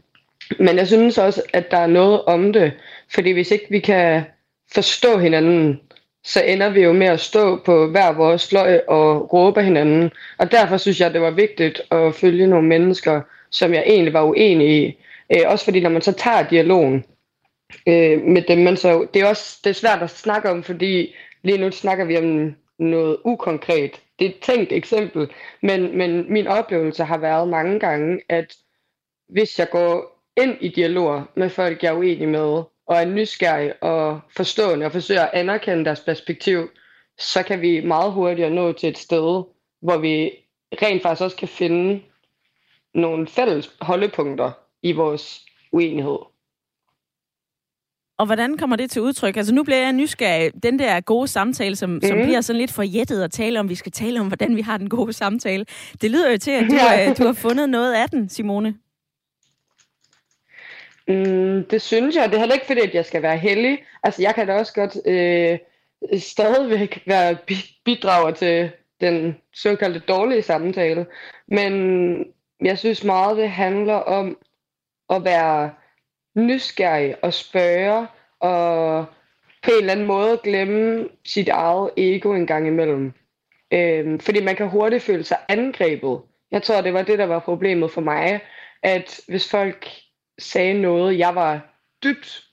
[0.58, 2.72] men jeg synes også, at der er noget om det,
[3.14, 4.22] fordi hvis ikke vi kan
[4.74, 5.80] forstå hinanden,
[6.24, 10.52] så ender vi jo med at stå på hver vores fløj og råbe hinanden, og
[10.52, 14.82] derfor synes jeg, det var vigtigt at følge nogle mennesker, som jeg egentlig var uenig
[14.82, 14.98] i,
[15.32, 17.04] øh, også fordi når man så tager dialogen
[17.86, 21.14] øh, med dem, man så, det er også det er svært at snakke om, fordi
[21.42, 24.02] lige nu snakker vi om noget ukonkret.
[24.18, 25.30] Det er et tænkt eksempel,
[25.62, 28.56] men, men min oplevelse har været mange gange, at
[29.28, 33.82] hvis jeg går ind i dialoger med folk, jeg er uenig med, og er nysgerrig
[33.82, 36.70] og forstående og forsøger at anerkende deres perspektiv,
[37.18, 39.42] så kan vi meget hurtigere nå til et sted,
[39.80, 40.30] hvor vi
[40.82, 42.02] rent faktisk også kan finde
[42.94, 46.18] nogle fælles holdepunkter i vores uenighed.
[48.20, 49.36] Og hvordan kommer det til udtryk?
[49.36, 50.62] Altså nu bliver jeg nysgerrig.
[50.62, 52.02] Den der gode samtale, som, mm.
[52.02, 52.26] som mhm.
[52.26, 54.88] bliver sådan lidt forjættet at tale om, vi skal tale om, hvordan vi har den
[54.88, 55.66] gode samtale.
[56.02, 57.12] Det lyder jo til, at du, ja.
[57.18, 58.74] du har fundet noget af den, Simone.
[61.08, 62.28] Mm, det synes jeg.
[62.28, 63.78] Det er heller ikke fordi, at jeg skal være heldig.
[64.02, 65.58] Altså jeg kan da også godt øh,
[66.20, 67.36] stadigvæk være
[67.84, 71.06] bidrager til den såkaldte dårlige samtale.
[71.48, 71.72] Men
[72.64, 74.38] jeg synes meget, det handler om
[75.10, 75.70] at være
[76.34, 78.06] nysgerrig og spørge,
[78.40, 79.06] og
[79.62, 83.12] på en eller anden måde glemme sit eget ego en gang imellem.
[83.72, 86.20] Øhm, fordi man kan hurtigt føle sig angrebet.
[86.50, 88.40] Jeg tror, det var det, der var problemet for mig,
[88.82, 89.88] at hvis folk
[90.38, 91.60] sagde noget, jeg var
[92.04, 92.46] dybt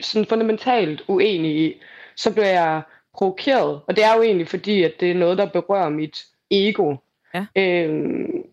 [0.00, 1.82] sådan fundamentalt uenig i,
[2.16, 2.82] så blev jeg
[3.14, 3.80] provokeret.
[3.86, 6.96] Og det er jo egentlig fordi, at det er noget, der berører mit ego.
[7.34, 7.46] Ja.
[7.56, 8.46] Øhm,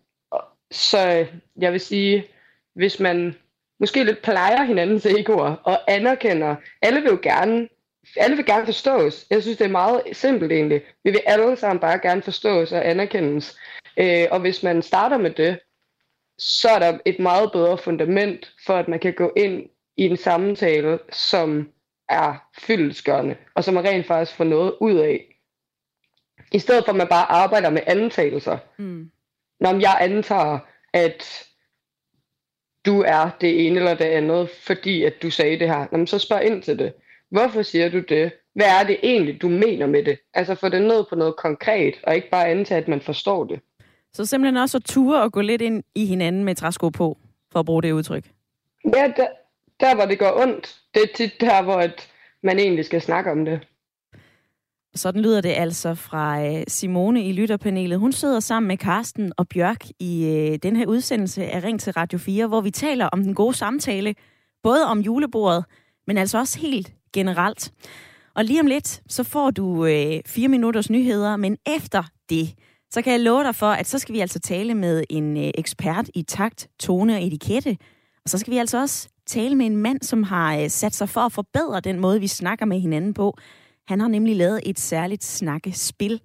[0.70, 2.26] så jeg vil sige,
[2.74, 3.36] hvis man
[3.80, 6.56] måske lidt plejer hinandens egoer og anerkender.
[6.82, 7.68] Alle vil jo gerne,
[8.16, 9.26] alle vil gerne forstås.
[9.30, 10.82] Jeg synes, det er meget simpelt egentlig.
[11.04, 13.58] Vi vil alle sammen bare gerne forstås og anerkendes.
[13.96, 15.58] Øh, og hvis man starter med det,
[16.38, 19.66] så er der et meget bedre fundament for, at man kan gå ind
[19.96, 21.68] i en samtale, som
[22.08, 25.36] er fyldesgørende, og som man rent faktisk får noget ud af.
[26.52, 28.58] I stedet for, at man bare arbejder med antagelser.
[28.78, 29.10] Mm.
[29.60, 30.58] Når jeg antager,
[30.92, 31.49] at
[32.86, 35.86] du er det ene eller det andet, fordi at du sagde det her.
[35.92, 36.92] Jamen, så spørg ind til det.
[37.30, 38.32] Hvorfor siger du det?
[38.54, 40.18] Hvad er det egentlig, du mener med det?
[40.34, 43.60] Altså få det ned på noget konkret, og ikke bare antage, at man forstår det.
[44.12, 47.18] Så simpelthen også at ture og gå lidt ind i hinanden med træsko på,
[47.52, 48.24] for at bruge det udtryk.
[48.96, 49.26] Ja, der,
[49.80, 52.08] der hvor det går ondt, det er tit der, hvor at
[52.42, 53.60] man egentlig skal snakke om det.
[54.94, 57.98] Sådan lyder det altså fra øh, Simone i lytterpanelet.
[57.98, 61.92] Hun sidder sammen med Karsten og Bjørk i øh, den her udsendelse af Ring til
[61.92, 64.14] Radio 4, hvor vi taler om den gode samtale,
[64.62, 65.64] både om julebordet,
[66.06, 67.72] men altså også helt generelt.
[68.34, 72.54] Og lige om lidt, så får du øh, fire minutters nyheder, men efter det,
[72.90, 75.50] så kan jeg love dig for, at så skal vi altså tale med en øh,
[75.54, 77.76] ekspert i takt, tone og etikette.
[78.24, 81.08] Og så skal vi altså også tale med en mand, som har øh, sat sig
[81.08, 83.36] for at forbedre den måde, vi snakker med hinanden på.
[83.90, 86.20] Han har nemlig lavet et særligt snakkespil.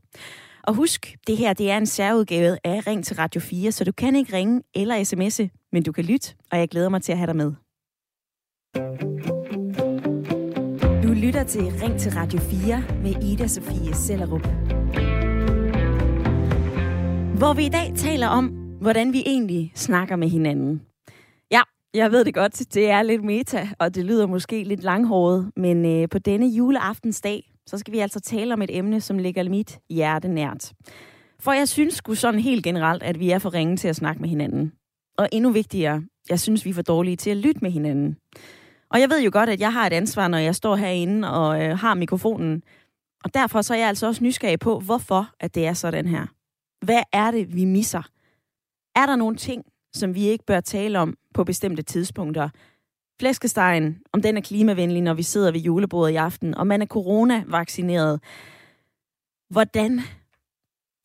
[0.63, 3.91] Og husk, det her det er en særudgave af Ring til Radio 4, så du
[3.91, 7.17] kan ikke ringe eller sms'e, men du kan lytte, og jeg glæder mig til at
[7.17, 7.51] have dig med.
[11.04, 14.47] Du lytter til Ring til Radio 4 med Ida Sofie Sellerup.
[17.38, 18.47] Hvor vi i dag taler om,
[18.82, 20.82] hvordan vi egentlig snakker med hinanden.
[21.51, 21.62] Ja,
[21.93, 25.86] jeg ved det godt, det er lidt meta, og det lyder måske lidt langhåret, men
[25.86, 29.80] øh, på denne juleaftensdag, så skal vi altså tale om et emne, som ligger mit
[29.89, 30.73] hjerte nært.
[31.39, 34.21] For jeg synes sgu sådan helt generelt, at vi er for ringe til at snakke
[34.21, 34.71] med hinanden.
[35.17, 38.17] Og endnu vigtigere, jeg synes, vi er for dårlige til at lytte med hinanden.
[38.89, 41.63] Og jeg ved jo godt, at jeg har et ansvar, når jeg står herinde og
[41.63, 42.63] øh, har mikrofonen.
[43.23, 46.25] Og derfor så er jeg altså også nysgerrig på, hvorfor at det er sådan her.
[46.86, 48.01] Hvad er det, vi misser?
[48.95, 52.49] Er der nogle ting, som vi ikke bør tale om på bestemte tidspunkter?
[53.19, 56.86] Flæskestegen, om den er klimavenlig, når vi sidder ved julebordet i aften, og man er
[56.86, 58.19] coronavaccineret.
[59.49, 60.01] Hvordan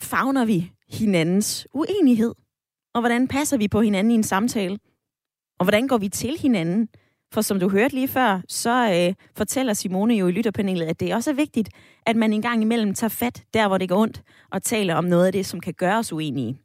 [0.02, 2.34] fagner vi hinandens uenighed?
[2.94, 4.78] Og hvordan passer vi på hinanden i en samtale?
[5.58, 6.88] Og hvordan går vi til hinanden?
[7.32, 11.14] For som du hørte lige før, så øh, fortæller Simone jo i lytterpanelet, at det
[11.14, 11.68] også er vigtigt,
[12.06, 15.04] at man en gang imellem tager fat der, hvor det går ondt, og taler om
[15.04, 16.58] noget af det, som kan gøre os uenige.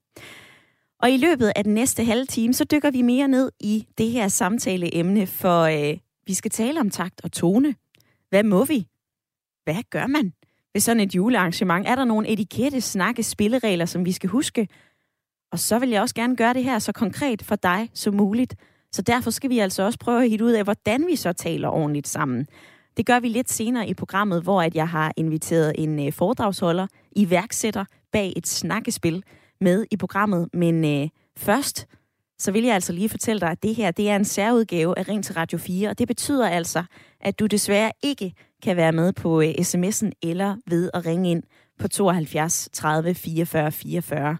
[1.06, 4.12] Og i løbet af den næste halve time, så dykker vi mere ned i det
[4.12, 7.76] her samtaleemne, for øh, vi skal tale om takt og tone.
[8.30, 8.88] Hvad må vi?
[9.63, 10.34] Hvad gør man
[10.74, 11.88] ved sådan et julearrangement?
[11.88, 14.68] Er der nogle etikette, snakke, spilleregler, som vi skal huske?
[15.52, 18.56] Og så vil jeg også gerne gøre det her så konkret for dig som muligt.
[18.91, 21.70] Så derfor skal vi altså også prøve at hitte ud af, hvordan vi så taler
[21.70, 22.48] ordentligt sammen.
[22.98, 26.88] Det gør vi lidt senere i programmet, hvor at jeg har inviteret en øh, foredragsholder,
[27.15, 29.24] iværksætter bag et snakkespil
[29.62, 30.50] med i programmet.
[30.54, 31.88] Men øh, først,
[32.39, 35.08] så vil jeg altså lige fortælle dig, at det her det er en særudgave af
[35.08, 36.84] Ring til Radio 4, og det betyder altså,
[37.22, 41.44] at du desværre ikke kan være med på øh, sms'en eller ved at ringe ind
[41.80, 44.38] på 72 30 44 44.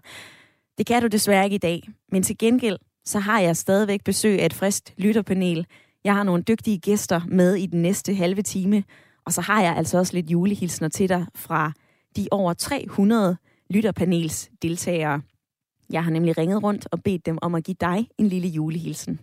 [0.78, 4.40] Det kan du desværre ikke i dag, men til gengæld så har jeg stadigvæk besøg
[4.40, 5.66] af et frist lytterpanel.
[6.04, 8.84] Jeg har nogle dygtige gæster med i den næste halve time,
[9.26, 11.72] og så har jeg altså også lidt julehilsner til dig fra
[12.16, 13.36] de over 300
[13.70, 15.22] lytterpanels deltagere.
[15.92, 19.20] Jeg har nemlig ringet rundt og bedt dem om at give dig en lille julehilsen.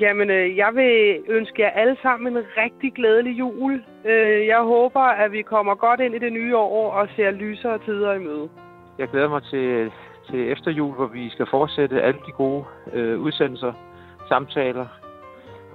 [0.00, 3.84] Jamen, øh, jeg vil ønske jer alle sammen en rigtig glædelig jul.
[4.04, 7.78] Øh, jeg håber, at vi kommer godt ind i det nye år og ser lysere
[7.78, 8.48] tider i møde.
[8.98, 9.90] Jeg glæder mig til,
[10.30, 13.72] til efter jul, hvor vi skal fortsætte alle de gode øh, udsendelser,
[14.28, 14.86] samtaler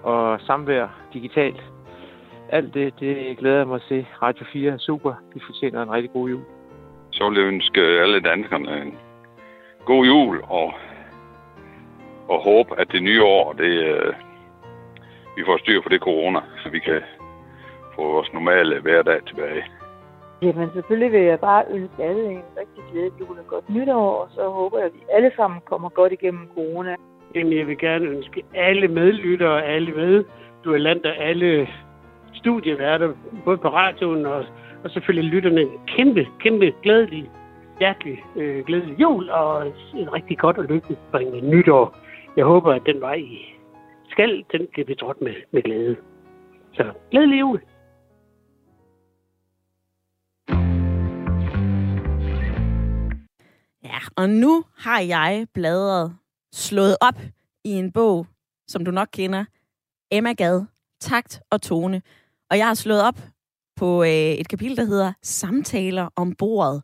[0.03, 1.62] og samvær digitalt.
[2.51, 4.05] Alt det, det glæder jeg mig til.
[4.21, 5.13] Radio 4 er super.
[5.33, 6.41] De fortjener en rigtig god jul.
[7.12, 8.97] Så vil jeg ønske alle danskerne en
[9.85, 10.73] god jul og,
[12.27, 14.13] og håbe, at det nye år, det, øh,
[15.35, 17.01] vi får styr på det corona, så vi kan
[17.95, 19.63] få vores normale hverdag tilbage.
[20.41, 24.29] Jamen selvfølgelig vil jeg bare ønske alle en rigtig glædelig jul og godt nytår, og
[24.31, 26.95] så håber jeg, at vi alle sammen kommer godt igennem corona.
[27.35, 30.23] Jamen, jeg vil gerne ønske alle medlyttere, alle med,
[30.63, 31.67] du er land af alle
[32.33, 33.13] studieværter,
[33.45, 34.45] både på radioen og,
[34.83, 37.31] og selvfølgelig lytterne, en kæmpe, kæmpe glædelig,
[37.79, 41.97] hjertelig øh, glædelig jul og et rigtig godt og lykkeligt nytår.
[42.37, 43.55] Jeg håber, at den vej i
[44.09, 45.95] skal, den bliver betrådt med, med glæde.
[46.73, 47.61] Så glædelig jul.
[53.83, 56.15] Ja, og nu har jeg bladret
[56.53, 57.21] slået op
[57.65, 58.27] i en bog,
[58.67, 59.45] som du nok kender,
[60.11, 60.65] Emma Gad,
[60.99, 62.01] Takt og Tone.
[62.49, 63.19] Og jeg har slået op
[63.75, 66.81] på øh, et kapitel, der hedder Samtaler om bordet.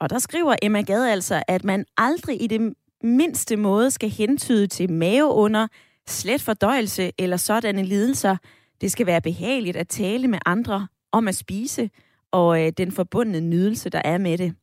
[0.00, 4.66] Og der skriver Emma Gade altså, at man aldrig i det mindste måde skal hentyde
[4.66, 5.68] til maveunder,
[6.08, 8.36] slet fordøjelse eller sådanne lidelser.
[8.80, 11.90] Det skal være behageligt at tale med andre om at spise
[12.32, 14.54] og øh, den forbundne nydelse, der er med det.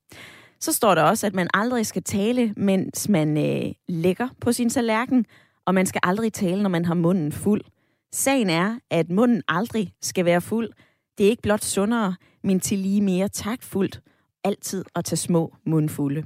[0.60, 4.70] Så står der også, at man aldrig skal tale, mens man øh, lægger på sin
[4.70, 5.26] tallerken,
[5.66, 7.62] og man skal aldrig tale, når man har munden fuld.
[8.12, 10.70] Sagen er, at munden aldrig skal være fuld.
[11.18, 14.02] Det er ikke blot sundere, men til lige mere taktfuldt
[14.44, 16.24] altid at tage små mundfulde.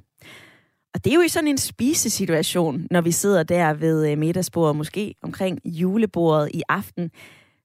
[0.94, 4.76] Og det er jo i sådan en spisesituation, når vi sidder der ved øh, middagsbordet,
[4.76, 7.12] måske omkring julebordet i aften.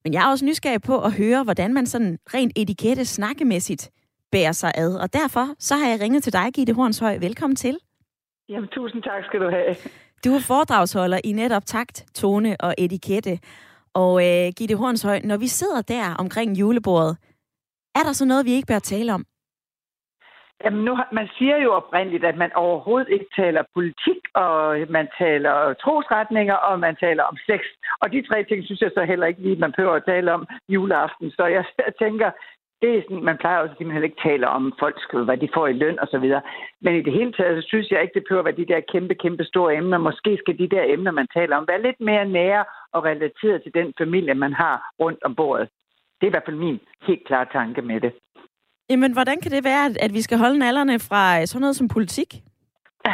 [0.05, 3.91] Men jeg er også nysgerrig på at høre, hvordan man sådan rent etikette snakkemæssigt
[4.33, 4.95] bærer sig ad.
[4.95, 7.19] Og derfor så har jeg ringet til dig, Gitte Hornshøj.
[7.19, 7.79] Velkommen til.
[8.49, 9.77] Jamen, tusind tak skal du have.
[10.25, 13.39] Du er foredragsholder i netop takt, tone og etikette.
[14.03, 17.15] Og øh, Gitte Hornshøj, når vi sidder der omkring julebordet,
[17.99, 19.25] er der så noget, vi ikke bør tale om?
[20.65, 24.59] Jamen nu, man siger jo oprindeligt, at man overhovedet ikke taler politik, og
[24.97, 27.61] man taler trosretninger, og man taler om sex.
[28.03, 30.47] Og de tre ting synes jeg så heller ikke lige, man behøver at tale om
[30.69, 31.31] juleaften.
[31.31, 32.31] Så jeg, jeg tænker,
[32.83, 35.67] det er sådan, man plejer også at simpelthen ikke tale om folks, hvad de får
[35.67, 36.43] i løn og så videre.
[36.85, 38.81] Men i det hele taget, så synes jeg ikke, det behøver at være de der
[38.93, 39.99] kæmpe, kæmpe store emner.
[39.99, 42.65] Måske skal de der emner, man taler om, være lidt mere nære
[42.95, 45.69] og relateret til den familie, man har rundt om bordet.
[46.19, 48.13] Det er i hvert fald min helt klare tanke med det.
[48.91, 52.31] Jamen, hvordan kan det være, at vi skal holde nallerne fra sådan noget som politik?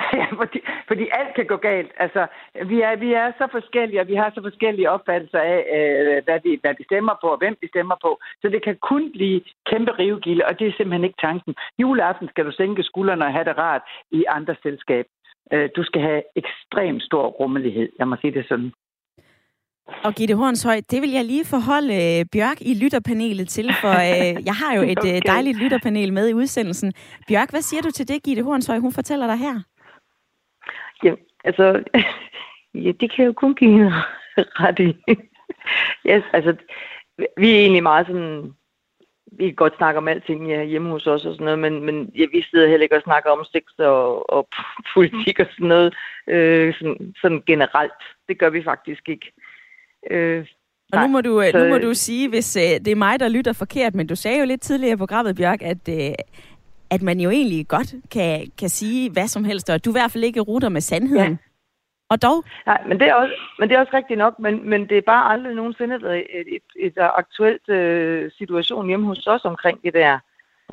[0.21, 1.93] Ja, fordi, fordi alt kan gå galt.
[2.05, 2.27] Altså,
[2.71, 6.39] vi er, vi er så forskellige, og vi har så forskellige opfattelser af, øh, hvad,
[6.45, 8.11] vi, hvad vi stemmer på, og hvem vi stemmer på.
[8.43, 11.55] Så det kan kun blive kæmpe rivegilde, og det er simpelthen ikke tanken.
[11.79, 15.07] Juleaften skal du sænke skuldrene og have det rart i andre selskab.
[15.53, 18.73] Øh, du skal have ekstremt stor rummelighed, jeg må sige det sådan.
[20.05, 24.35] Og Gitte Hornshøj, det vil jeg lige forholde øh, Bjørk i lytterpanelet til, for øh,
[24.49, 26.93] jeg har jo et øh, dejligt lytterpanel med i udsendelsen.
[27.29, 28.79] Bjørk, hvad siger du til det, Gitte Hornshøj?
[28.79, 29.61] Hun fortæller dig her.
[31.05, 31.15] Ja,
[31.45, 31.83] altså,
[32.85, 33.93] ja, det kan jeg jo kun give hende
[34.63, 34.97] ret i.
[36.11, 36.57] yes, altså,
[37.37, 38.53] vi er egentlig meget sådan,
[39.33, 42.11] vi kan godt snakke om alting ja, hjemme hos os og sådan noget, men, men
[42.15, 44.49] ja, vi sidder heller ikke og snakker om sex og, og
[44.95, 45.95] politik og sådan noget
[46.27, 48.03] øh, sådan, sådan generelt.
[48.29, 49.33] Det gør vi faktisk ikke.
[50.11, 50.47] Øh,
[50.93, 53.29] og nu må, du, så, nu må du sige, hvis øh, det er mig, der
[53.29, 56.15] lytter forkert, men du sagde jo lidt tidligere i programmet, Bjørk, at, øh,
[56.95, 60.13] at man jo egentlig godt kan, kan sige hvad som helst, og du i hvert
[60.13, 61.33] fald ikke ruter med sandheden.
[61.33, 61.37] Ja.
[62.09, 62.45] Og dog?
[62.67, 65.03] Nej, men det er også, men det er også rigtigt nok, men, men det er
[65.03, 69.95] bare aldrig nogensinde et, et, et, et aktuelt øh, situation hjemme hos os omkring det
[69.95, 70.19] der.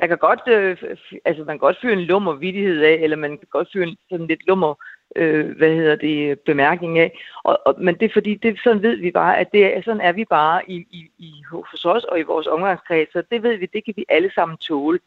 [0.00, 0.76] Jeg kan godt, øh,
[1.24, 3.96] altså man kan godt fyre en lummer vidighed af, eller man kan godt fyre en
[4.10, 4.74] sådan lidt lummer,
[5.16, 7.18] øh, hvad hedder det, bemærkning af.
[7.44, 10.00] Og, og, men det er fordi, det, sådan ved vi bare, at det er, sådan
[10.00, 13.56] er vi bare i, i, i, hos os og i vores omgangskreds, så det ved
[13.56, 14.98] vi, det kan vi alle sammen tåle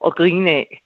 [0.00, 0.82] og grine af.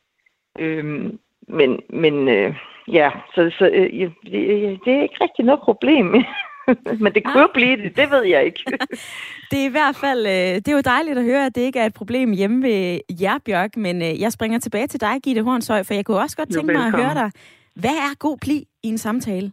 [0.58, 1.18] Øhm,
[1.48, 2.54] men men øh,
[2.88, 6.06] ja, så, så øh, det, det er ikke rigtig noget problem.
[7.02, 8.64] men det kunne jo blive det, det ved jeg ikke.
[9.50, 11.78] det er i hvert fald, øh, det er jo dejligt at høre, at det ikke
[11.78, 15.42] er et problem hjemme ved jer, Bjørk, men øh, jeg springer tilbage til dig, Gitte
[15.42, 17.30] Hornshøj, for jeg kunne også godt tænke mig at høre dig.
[17.74, 19.52] Hvad er god pli i en samtale?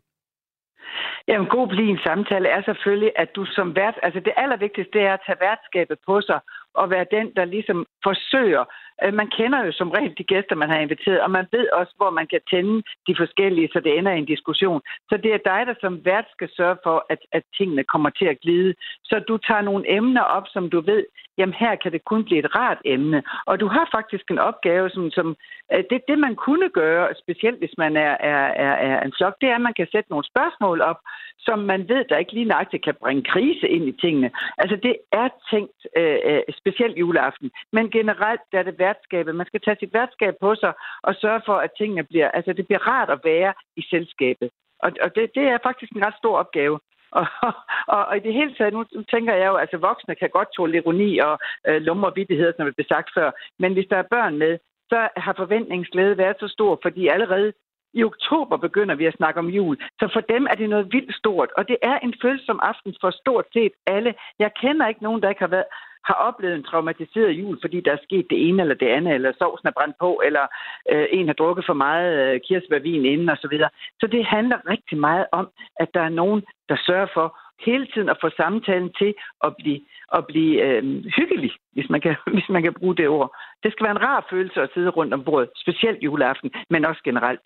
[1.28, 4.94] Jamen, god pli i en samtale er selvfølgelig, at du som vært, altså det allervigtigste,
[4.98, 6.40] det er at tage værtskabet på sig,
[6.78, 8.64] og være den, der ligesom forsøger
[9.04, 11.94] øh, man kender jo som regel de gæster, man har inviteret, og man ved også,
[11.98, 14.82] hvor man kan tænde de forskellige, så det ender i en diskussion.
[15.10, 18.26] Så det er dig, der som vært skal sørge for, at, at tingene kommer til
[18.26, 18.74] at glide.
[19.04, 21.06] Så du tager nogle emner op, som du ved,
[21.38, 23.24] jamen her kan det kun blive et rart emne.
[23.46, 25.36] Og du har faktisk en opgave, som, som
[25.74, 29.36] øh, det, det man kunne gøre, specielt hvis man er, er, er, er en flok,
[29.42, 31.00] det er, at man kan sætte nogle spørgsmål op,
[31.40, 34.30] som man ved, der ikke lige nøjagtigt kan bringe krise ind i tingene.
[34.58, 39.36] Altså det er tænkt øh, øh specielt juleaften, men generelt er det værtskabet.
[39.36, 42.68] Man skal tage sit værtskab på sig og sørge for, at tingene bliver, altså det
[42.68, 44.50] bliver rart at være i selskabet.
[44.80, 46.80] Og, og det, det er faktisk en ret stor opgave.
[47.12, 47.26] Og,
[47.96, 50.50] og, og i det hele taget, nu tænker jeg jo, at altså, voksne kan godt
[50.56, 53.32] tåle ironi og øh, lummer vidtigheder, som det blev sagt før.
[53.60, 54.58] Men hvis der er børn med,
[54.90, 57.54] så har forventningsglæde været så stor, fordi allerede
[57.94, 59.78] i oktober begynder vi at snakke om jul.
[60.00, 61.50] Så for dem er det noget vildt stort.
[61.58, 64.14] Og det er en følsom aften for stort set alle.
[64.40, 65.70] Jeg kender ikke nogen, der ikke har været,
[66.08, 69.32] har oplevet en traumatiseret jul, fordi der er sket det ene eller det andet, eller
[69.40, 70.46] sovsen er brændt på, eller
[70.92, 73.42] øh, en har drukket for meget øh, kirsebærvin inden osv.
[73.42, 73.70] Så, videre.
[74.00, 75.46] så det handler rigtig meget om,
[75.80, 77.28] at der er nogen, der sørger for
[77.66, 79.12] hele tiden at få samtalen til
[79.44, 79.80] at blive,
[80.18, 80.84] at blive øh,
[81.18, 83.30] hyggelig, hvis man, kan, hvis man kan bruge det ord.
[83.64, 87.02] Det skal være en rar følelse at sidde rundt om bordet, specielt juleaften, men også
[87.04, 87.46] generelt.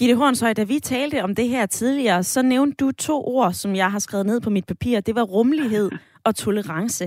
[0.00, 3.74] Gitte Hornshøj, da vi talte om det her tidligere, så nævnte du to ord, som
[3.74, 5.00] jeg har skrevet ned på mit papir.
[5.00, 5.90] Det var rummelighed
[6.24, 7.04] og tolerance.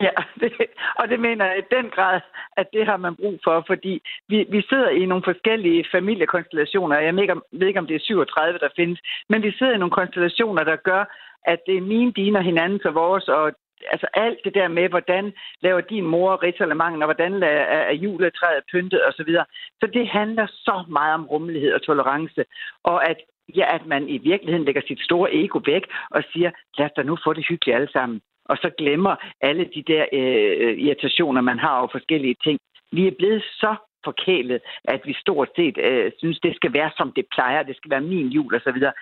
[0.00, 0.52] Ja, det,
[1.00, 2.20] og det mener jeg i den grad,
[2.56, 6.98] at det har man brug for, fordi vi, vi sidder i nogle forskellige familiekonstellationer.
[6.98, 9.74] Jeg ved ikke, om, ved ikke, om det er 37, der findes, men vi sidder
[9.74, 11.04] i nogle konstellationer, der gør,
[11.46, 13.52] at det er mine, dine og hinandens og vores, og
[13.90, 19.00] altså alt det der med, hvordan laver din mor ridsallemangen, og hvordan er juletræet pyntet
[19.08, 19.32] osv.
[19.32, 19.44] Så,
[19.80, 22.44] så det handler så meget om rummelighed og tolerance,
[22.84, 23.16] og at,
[23.56, 27.02] ja, at man i virkeligheden lægger sit store ego væk og siger, lad os da
[27.02, 28.20] nu få det hyggeligt alle sammen.
[28.50, 32.58] Og så glemmer alle de der øh, irritationer, man har over forskellige ting.
[32.92, 33.72] Vi er blevet så
[34.04, 37.62] forkælet, at vi stort set øh, synes, det skal være, som det plejer.
[37.62, 38.92] Det skal være min jul og så videre.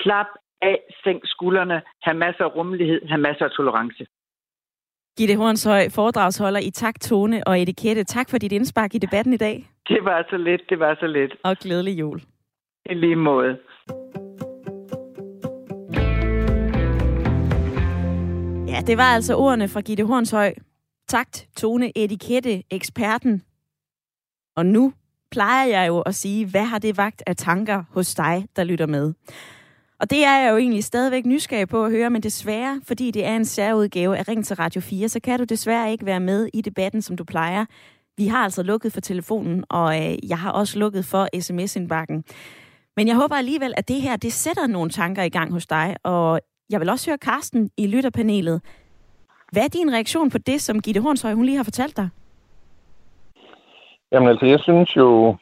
[0.00, 0.30] Slap
[0.62, 4.06] af, sænk skuldrene, have masser af rummelighed, have masser af tolerance.
[5.18, 8.04] Gitte Hornshøj, foredragsholder i takt, tone og etikette.
[8.04, 9.56] Tak for dit indspark i debatten i dag.
[9.88, 11.32] Det var så lidt, det var så lidt.
[11.44, 12.20] Og glædelig jul.
[12.90, 13.58] I lige måde.
[18.70, 20.54] Ja, det var altså ordene fra Gitte Hornshøj.
[21.08, 23.42] Takt, tone, etikette, eksperten.
[24.56, 24.92] Og nu
[25.30, 28.86] plejer jeg jo at sige, hvad har det vagt af tanker hos dig, der lytter
[28.86, 29.12] med?
[30.00, 33.24] Og det er jeg jo egentlig stadigvæk nysgerrig på at høre, men desværre, fordi det
[33.24, 36.48] er en særudgave af Ring til Radio 4, så kan du desværre ikke være med
[36.54, 37.64] i debatten, som du plejer.
[38.16, 42.24] Vi har altså lukket for telefonen, og øh, jeg har også lukket for sms-indbakken.
[42.96, 45.96] Men jeg håber alligevel, at det her, det sætter nogle tanker i gang hos dig,
[46.04, 46.40] og
[46.70, 48.62] jeg vil også høre Karsten i lytterpanelet.
[49.52, 52.08] Hvad er din reaktion på det, som Gitte Hornshøj, hun lige har fortalt dig?
[54.12, 55.36] Jamen altså, jeg synes jo,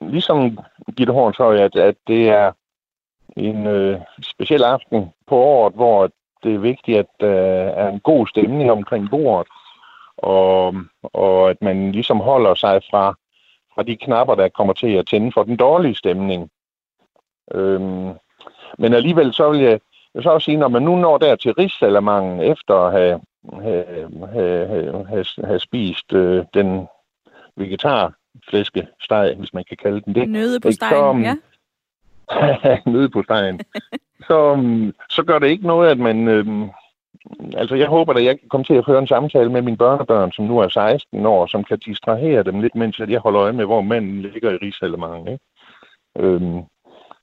[0.00, 0.58] ligesom
[0.96, 2.52] Gitte Hornshøj, at, at det er
[3.36, 6.10] en øh, speciel aften på året, hvor
[6.42, 9.48] det er vigtigt, at der øh, er en god stemning omkring bordet,
[10.16, 13.14] og, og at man ligesom holder sig fra,
[13.74, 16.50] fra de knapper, der kommer til at tænde for den dårlige stemning.
[17.54, 18.10] Øhm,
[18.78, 19.80] men alligevel så vil jeg,
[20.18, 23.20] jeg så også sige, når man nu når der til rigssalamangen efter at have,
[23.62, 26.86] have, have, have, have spist øh, den
[27.56, 30.28] vegetarflæskesteg, hvis man kan kalde den det.
[30.28, 31.34] Nøde på stegen, ja.
[32.92, 33.60] Nøde på stegen.
[34.28, 34.38] så,
[35.10, 36.28] så gør det ikke noget, at man...
[36.28, 36.46] Øh,
[37.54, 40.32] altså, jeg håber, at jeg kan komme til at føre en samtale med mine børnebørn,
[40.32, 43.64] som nu er 16 år, som kan distrahere dem lidt, mens jeg holder øje med,
[43.64, 45.28] hvor manden ligger i rigssalamangen.
[45.28, 45.44] Ikke?
[46.18, 46.62] Øhm,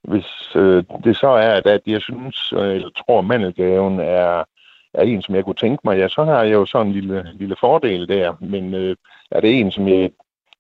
[0.08, 4.44] hvis øh, det så er, at, at jeg synes, øh, eller tror, mandelgaven er,
[4.94, 7.32] er en, som jeg kunne tænke mig, ja, så har jeg jo sådan en lille,
[7.34, 8.34] lille fordel der.
[8.40, 8.96] Men øh,
[9.32, 10.12] er det en, som jeg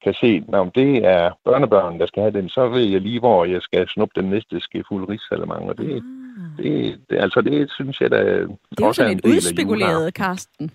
[0.03, 3.45] kan se, om det er børnebørn, der skal have den, så ved jeg lige, hvor
[3.45, 5.69] jeg skal snuppe den næste skefuld rigsalemang.
[5.69, 6.63] Og det, ah.
[6.63, 10.71] det, det, altså det synes jeg, der det er også er lidt udspekuleret, Karsten.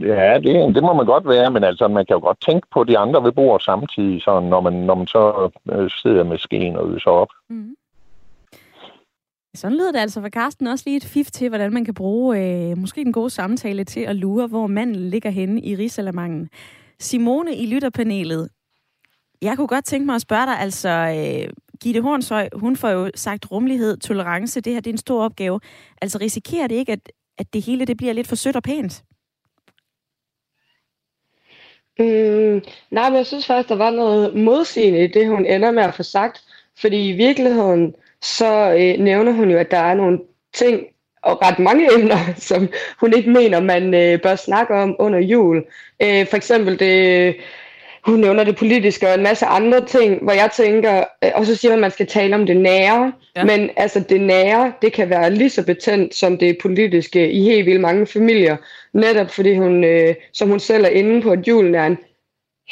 [0.00, 2.84] Ja, det, det må man godt være, men altså, man kan jo godt tænke på
[2.84, 6.76] de andre ved bordet samtidig, så når, man, når man så øh, sidder med skeen
[6.76, 7.28] og øser op.
[7.50, 7.74] Mm.
[9.54, 12.38] Sådan lyder det altså for Karsten også lige et fif til, hvordan man kan bruge
[12.38, 16.48] øh, måske en god samtale til at lure, hvor manden ligger henne i risalamangen.
[16.98, 18.48] Simone i lytterpanelet,
[19.42, 21.52] jeg kunne godt tænke mig at spørge dig, altså øh,
[21.82, 25.60] Gitte Hornshøj, hun får jo sagt rummelighed, tolerance, det her det er en stor opgave.
[26.02, 29.04] Altså risikerer det ikke, at, at det hele det bliver lidt for sødt og pænt?
[31.98, 35.82] Mm, nej, men jeg synes faktisk, der var noget modsigende i det, hun ender med
[35.82, 36.42] at få sagt.
[36.80, 40.18] Fordi i virkeligheden, så øh, nævner hun jo, at der er nogle
[40.54, 40.86] ting,
[41.22, 42.16] og ret mange emner,
[42.50, 42.68] som
[43.00, 45.56] hun ikke mener, man øh, bør snakke om under jul.
[46.02, 47.36] Øh, for eksempel det,
[48.06, 51.56] hun nævner det politiske og en masse andre ting, hvor jeg tænker, øh, og så
[51.56, 53.44] siger hun, at man skal tale om det nære, ja.
[53.44, 57.66] men altså det nære, det kan være lige så betændt som det politiske i helt
[57.66, 58.56] vildt mange familier,
[58.92, 61.98] netop fordi hun, øh, som hun selv er inde på, at julen er en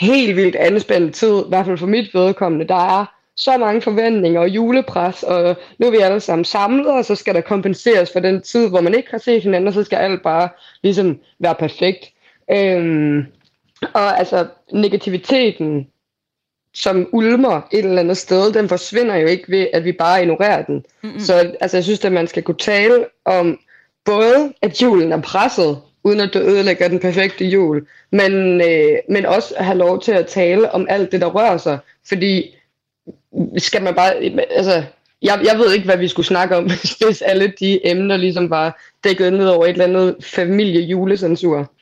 [0.01, 3.05] helt vildt anspændt tid, i hvert fald for mit vedkommende, der er
[3.37, 7.35] så mange forventninger og julepres, og nu er vi alle sammen samlet, og så skal
[7.35, 10.23] der kompenseres for den tid, hvor man ikke har set hinanden, og så skal alt
[10.23, 10.49] bare
[10.83, 12.13] ligesom være perfekt.
[12.51, 13.27] Øhm,
[13.95, 15.87] og altså negativiteten,
[16.75, 20.65] som ulmer et eller andet sted, den forsvinder jo ikke ved, at vi bare ignorerer
[20.65, 20.85] den.
[21.03, 21.21] Mm-hmm.
[21.21, 23.59] Så altså, jeg synes, at man skal kunne tale om
[24.05, 29.27] både, at julen er presset, uden at det ødelægger den perfekte jul, men, øh, men
[29.27, 31.79] også have lov til at tale om alt det, der rører sig.
[32.09, 32.57] Fordi
[33.57, 34.15] skal man bare,
[34.51, 34.83] altså,
[35.23, 36.65] jeg, jeg ved ikke, hvad vi skulle snakke om,
[37.07, 41.73] hvis alle de emner ligesom var dækket ned over et eller andet familie-julecensur.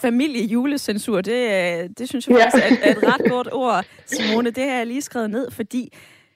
[0.00, 4.50] Familie-julecensur, det, øh, det synes jeg faktisk er, er et ret godt ord, Simone.
[4.50, 5.92] Det har jeg lige skrevet ned, fordi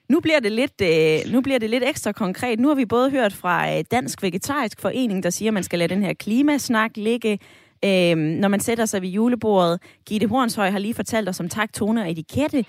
[0.09, 2.59] nu bliver det lidt, øh, nu bliver det lidt ekstra konkret.
[2.59, 5.79] Nu har vi både hørt fra øh, Dansk Vegetarisk Forening, der siger, at man skal
[5.79, 7.39] lade den her klimasnak ligge,
[7.85, 9.81] øh, når man sætter sig ved julebordet.
[10.05, 12.65] Gitte Hornshøj har lige fortalt os om takt, tone og etikette.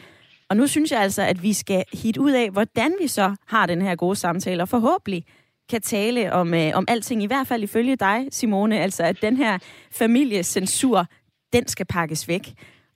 [0.48, 3.66] Og nu synes jeg altså, at vi skal hit ud af, hvordan vi så har
[3.66, 5.24] den her gode samtale, og forhåbentlig
[5.70, 9.36] kan tale om, øh, om alting, i hvert fald ifølge dig, Simone, altså at den
[9.36, 9.58] her
[9.92, 11.06] familiecensur,
[11.52, 12.42] den skal pakkes væk.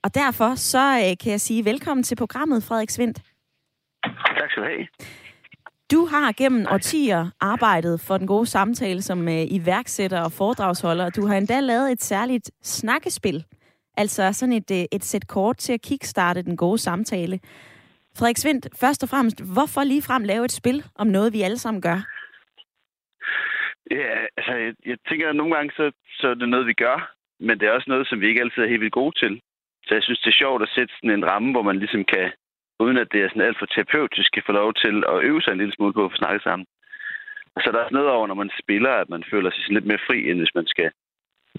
[0.03, 3.21] Og derfor så øh, kan jeg sige velkommen til programmet, Frederik Svendt.
[4.03, 4.87] Tak skal du have.
[5.91, 11.09] Du har gennem årtier arbejdet for den gode samtale som øh, iværksætter og foredragsholder.
[11.09, 13.45] Du har endda lavet et særligt snakkespil,
[13.97, 17.39] altså sådan et, øh, et sæt kort til at kickstarte den gode samtale.
[18.17, 21.57] Frederik Svendt, først og fremmest, hvorfor lige frem lave et spil om noget, vi alle
[21.57, 22.14] sammen gør?
[23.91, 27.13] Ja, altså, jeg, jeg tænker, at nogle gange så, så er det noget, vi gør,
[27.39, 29.41] men det er også noget, som vi ikke altid er helt vildt gode til.
[29.87, 32.31] Så jeg synes, det er sjovt at sætte sådan en ramme, hvor man ligesom kan,
[32.79, 35.51] uden at det er sådan alt for terapeutisk, kan få lov til at øve sig
[35.51, 36.65] en lille smule på at få snakket sammen.
[37.55, 39.77] Og så er der også noget over, når man spiller, at man føler sig sådan
[39.77, 40.91] lidt mere fri, end hvis man skal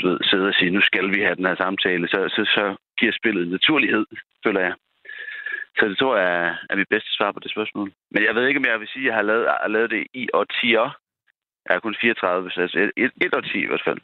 [0.00, 2.08] du ved, sidde og sige, nu skal vi have den her samtale.
[2.08, 4.06] Så, så, så giver spillet naturlighed,
[4.44, 4.74] føler jeg.
[5.78, 7.92] Så det tror jeg er mit bedste svar på det spørgsmål.
[8.10, 10.06] Men jeg ved ikke, om jeg vil sige, at jeg har lavet, har lavet det
[10.14, 10.98] i årtier.
[11.68, 13.98] Jeg er kun 34, så altså et, et og 10 i hvert fald.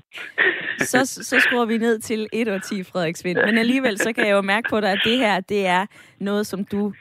[0.92, 3.38] så, så skruer vi ned til 1 og 10, Frederik Svind.
[3.46, 5.86] Men alligevel, så kan jeg jo mærke på dig, at det her, det er
[6.20, 6.92] noget, som du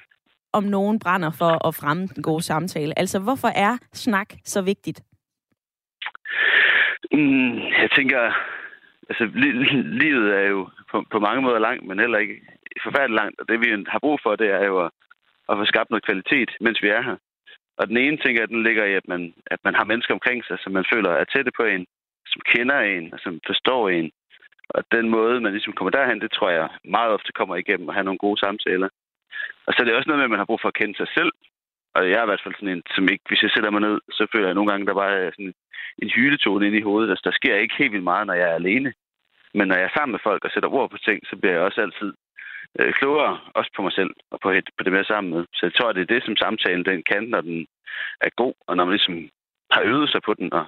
[0.54, 3.00] om nogen brænder for at fremme den gode samtale.
[3.00, 5.02] Altså, hvorfor er snak så vigtigt?
[7.12, 8.22] Mm, jeg tænker,
[9.10, 12.36] altså li- livet er jo på, på mange måder langt, men heller ikke
[12.84, 13.40] forfærdeligt langt.
[13.42, 14.92] Og det vi har brug for, det er jo at,
[15.50, 17.16] at få skabt noget kvalitet, mens vi er her.
[17.78, 20.46] Og den ene ting, at den ligger i, at man, at man har mennesker omkring
[20.46, 21.86] sig, som man føler er tætte på en,
[22.32, 24.12] som kender en, og som forstår en.
[24.70, 27.96] Og den måde, man ligesom kommer derhen, det tror jeg meget ofte kommer igennem at
[27.96, 28.90] have nogle gode samtaler.
[29.68, 31.08] Og så er det også noget med, at man har brug for at kende sig
[31.18, 31.32] selv.
[31.96, 33.98] Og jeg er i hvert fald sådan en, som ikke, hvis jeg sætter mig ned,
[34.18, 35.54] så føler jeg nogle gange, der bare er sådan
[36.04, 37.10] en hyletone inde i hovedet.
[37.10, 38.94] Altså, der sker ikke helt vildt meget, når jeg er alene.
[39.54, 41.62] Men når jeg er sammen med folk og sætter ord på ting, så bliver jeg
[41.62, 42.14] også altid
[42.80, 45.46] øh, klogere, også på mig selv og på, på det, med sammen med.
[45.54, 47.68] Så jeg tror, at det er det, som samtalen den kan, når den
[48.22, 49.30] er god, og når man ligesom
[49.72, 50.66] har øvet sig på den og,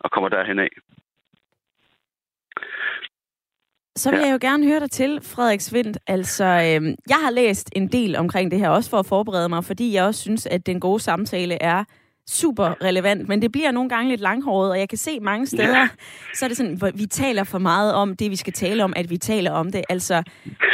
[0.00, 0.72] og kommer derhen af.
[3.96, 4.26] Så vil ja.
[4.26, 5.98] jeg jo gerne høre dig til, Frederik Svindt.
[6.06, 6.82] Altså, øh,
[7.12, 10.04] jeg har læst en del omkring det her, også for at forberede mig, fordi jeg
[10.04, 11.84] også synes, at den gode samtale er
[12.28, 15.78] super relevant, men det bliver nogle gange lidt langhåret, og jeg kan se mange steder,
[15.78, 15.88] ja.
[16.34, 18.92] så er det sådan, hvor vi taler for meget om det, vi skal tale om,
[18.96, 19.84] at vi taler om det.
[19.88, 20.22] Altså,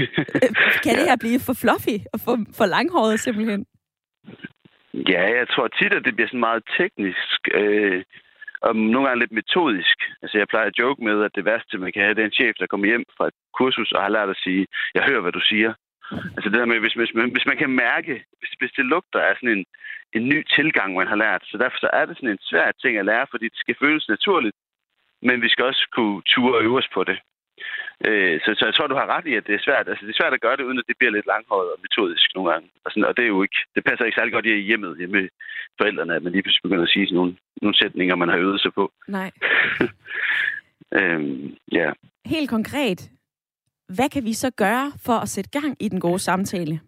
[0.00, 0.50] øh,
[0.84, 3.66] kan det her blive for fluffy og for, for langhåret simpelthen?
[4.94, 7.38] Ja, jeg tror tit, at det bliver sådan meget teknisk.
[7.54, 8.02] Øh,
[8.66, 9.98] og nogle gange lidt metodisk.
[10.22, 12.40] Altså, jeg plejer at joke med, at det værste, man kan have, det er en
[12.40, 15.32] chef, der kommer hjem fra et kursus og har lært at sige, jeg hører, hvad
[15.32, 15.72] du siger.
[16.36, 19.20] Altså det der med, hvis, hvis, man, hvis man kan mærke, hvis, hvis det lugter
[19.20, 19.64] af sådan en,
[20.16, 21.42] en ny tilgang, man har lært.
[21.44, 24.08] Så derfor så er det sådan en svær ting at lære, fordi det skal føles
[24.08, 24.56] naturligt.
[25.22, 27.18] Men vi skal også kunne ture og øve os på det.
[28.06, 29.88] Øh, så, så jeg tror, du har ret i, at det er svært.
[29.88, 32.28] Altså, det er svært at gøre det, uden at det bliver lidt langhåret og metodisk
[32.34, 32.66] nogle gange.
[32.84, 35.20] Og, sådan, og det er jo ikke, det passer ikke særlig godt i hjemmet, hjemme
[35.20, 35.28] med
[35.80, 38.60] forældrene, at man lige pludselig begynder at sige sådan nogle, nogle sætninger, man har øvet
[38.60, 38.92] sig på.
[39.08, 39.30] Nej.
[40.98, 41.88] øhm, ja.
[42.34, 43.00] Helt konkret,
[43.96, 46.80] hvad kan vi så gøre for at sætte gang i den gode samtale?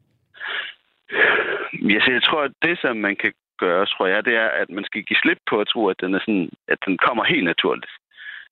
[1.91, 4.71] Ja, så jeg tror, at det, som man kan gøre, tror jeg, det er, at
[4.71, 7.45] man skal give slip på at tro, at den, er sådan, at den kommer helt
[7.45, 7.93] naturligt.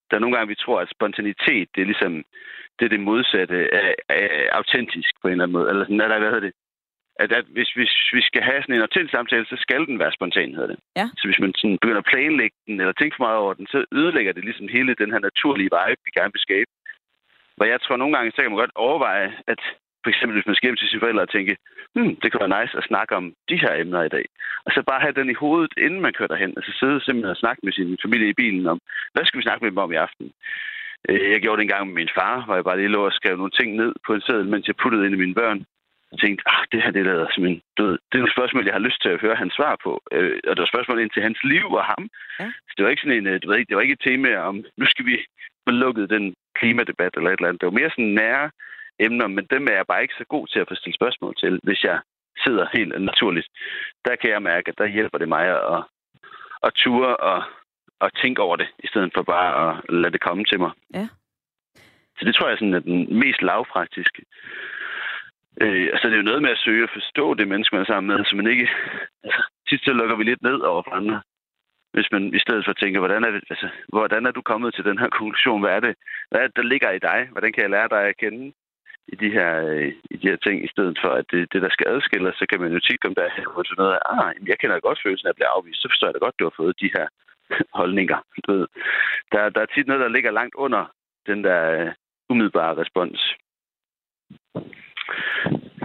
[0.08, 2.14] Der er nogle gange, vi tror, at spontanitet, det er ligesom
[2.76, 5.68] det, er det modsatte af, af autentisk på en eller anden måde.
[5.70, 6.54] Eller sådan, eller hvad hedder det?
[7.22, 10.16] At, at hvis, hvis vi skal have sådan en autentisk samtale, så skal den være
[10.18, 10.78] spontan, hedder det.
[11.00, 11.06] Ja.
[11.18, 13.78] Så hvis man sådan begynder at planlægge den, eller tænke for meget over den, så
[13.98, 16.70] ødelægger det ligesom hele den her naturlige vibe, vi gerne vil skabe.
[17.56, 19.60] Hvor jeg tror nogle gange, så kan man godt overveje, at
[20.02, 21.56] for eksempel hvis man skal hjem til sine forældre og tænke,
[21.94, 24.26] hmm, det kunne være nice at snakke om de her emner i dag.
[24.64, 26.52] Og så bare have den i hovedet, inden man kører derhen.
[26.58, 28.78] Altså sidde simpelthen og snakke med sin familie i bilen om,
[29.12, 30.32] hvad skal vi snakke med dem om i aften?
[31.08, 33.12] Øh, jeg gjorde det en gang med min far, hvor jeg bare lige lå og
[33.12, 35.64] skrev nogle ting ned på en seddel, mens jeg puttede ind i mine børn.
[36.12, 37.94] Jeg tænkte, ah, det her det lader som en død.
[38.08, 39.92] Det er nogle spørgsmål, jeg har lyst til at høre hans svar på.
[40.12, 42.04] Øh, og det var spørgsmål ind til hans liv og ham.
[42.40, 42.48] Ja.
[42.66, 44.30] Så det var ikke sådan en, øh, du ved ikke, det var ikke et tema
[44.36, 45.16] om, nu skal vi
[45.66, 47.60] få lukket den klimadebat eller et eller andet.
[47.60, 48.50] Det var mere sådan nære
[49.06, 51.60] emner, men dem er jeg bare ikke så god til at få stillet spørgsmål til,
[51.62, 51.98] hvis jeg
[52.44, 53.48] sidder helt naturligt.
[54.04, 55.44] Der kan jeg mærke, at der hjælper det mig
[55.74, 55.82] at,
[56.62, 57.42] at ture og,
[58.00, 60.70] og tænke over det, i stedet for bare at lade det komme til mig.
[60.94, 61.08] Ja.
[62.18, 64.22] Så det tror jeg sådan er den mest lavpraktiske.
[65.60, 67.92] Øh, altså det er jo noget med at søge at forstå det menneske, man er
[67.92, 68.68] sammen med, så man ikke...
[69.24, 71.22] Altså, tit så lukker vi lidt ned over for andre.
[71.92, 74.84] Hvis man i stedet for tænker, hvordan er, det, altså, hvordan er du kommet til
[74.84, 75.60] den her konklusion?
[75.60, 75.94] Hvad er det,
[76.30, 77.28] hvad er det der ligger i dig?
[77.32, 78.52] Hvordan kan jeg lære dig at kende?
[79.08, 81.70] i de her, øh, i de her ting, i stedet for, at det, det der
[81.70, 84.58] skal adskille så kan man jo tit komme der og til noget af, ah, jeg
[84.58, 86.56] kender godt følelsen af at blive afvist, så forstår jeg da godt, at du har
[86.56, 87.06] fået de her
[87.80, 88.18] holdninger.
[88.46, 88.66] Du ved.
[89.32, 90.82] Der, der er tit noget, der ligger langt under
[91.26, 91.92] den der øh,
[92.30, 93.34] umiddelbare respons.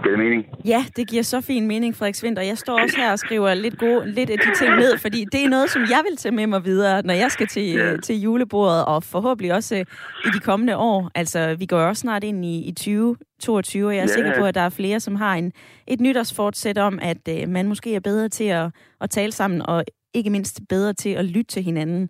[0.02, 0.44] Giver det mening?
[0.64, 3.54] Ja, det giver så fin mening, Frederik Svindt, og jeg står også her og skriver
[3.54, 6.32] lidt, gode, lidt af de ting ned, fordi det er noget, som jeg vil tage
[6.34, 7.96] med mig videre, når jeg skal til, Ja.
[7.96, 9.84] til julebordet, og forhåbentlig også øh,
[10.24, 11.10] i de kommende år.
[11.14, 14.06] Altså, vi går også snart ind i, i 2022, og jeg er Ja.
[14.14, 15.52] sikker på, at der er flere, som har en,
[15.86, 19.84] et nytårsfortsæt om, at øh, man måske er bedre til at, at tale sammen, og
[20.14, 22.08] ikke mindst bedre til at lytte til hinanden.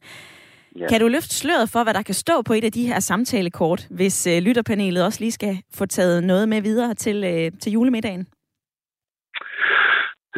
[0.79, 0.87] Ja.
[0.91, 3.87] Kan du løfte sløret for, hvad der kan stå på et af de her samtalekort,
[3.91, 8.27] hvis øh, lytterpanelet også lige skal få taget noget med videre til, øh, til julemiddagen?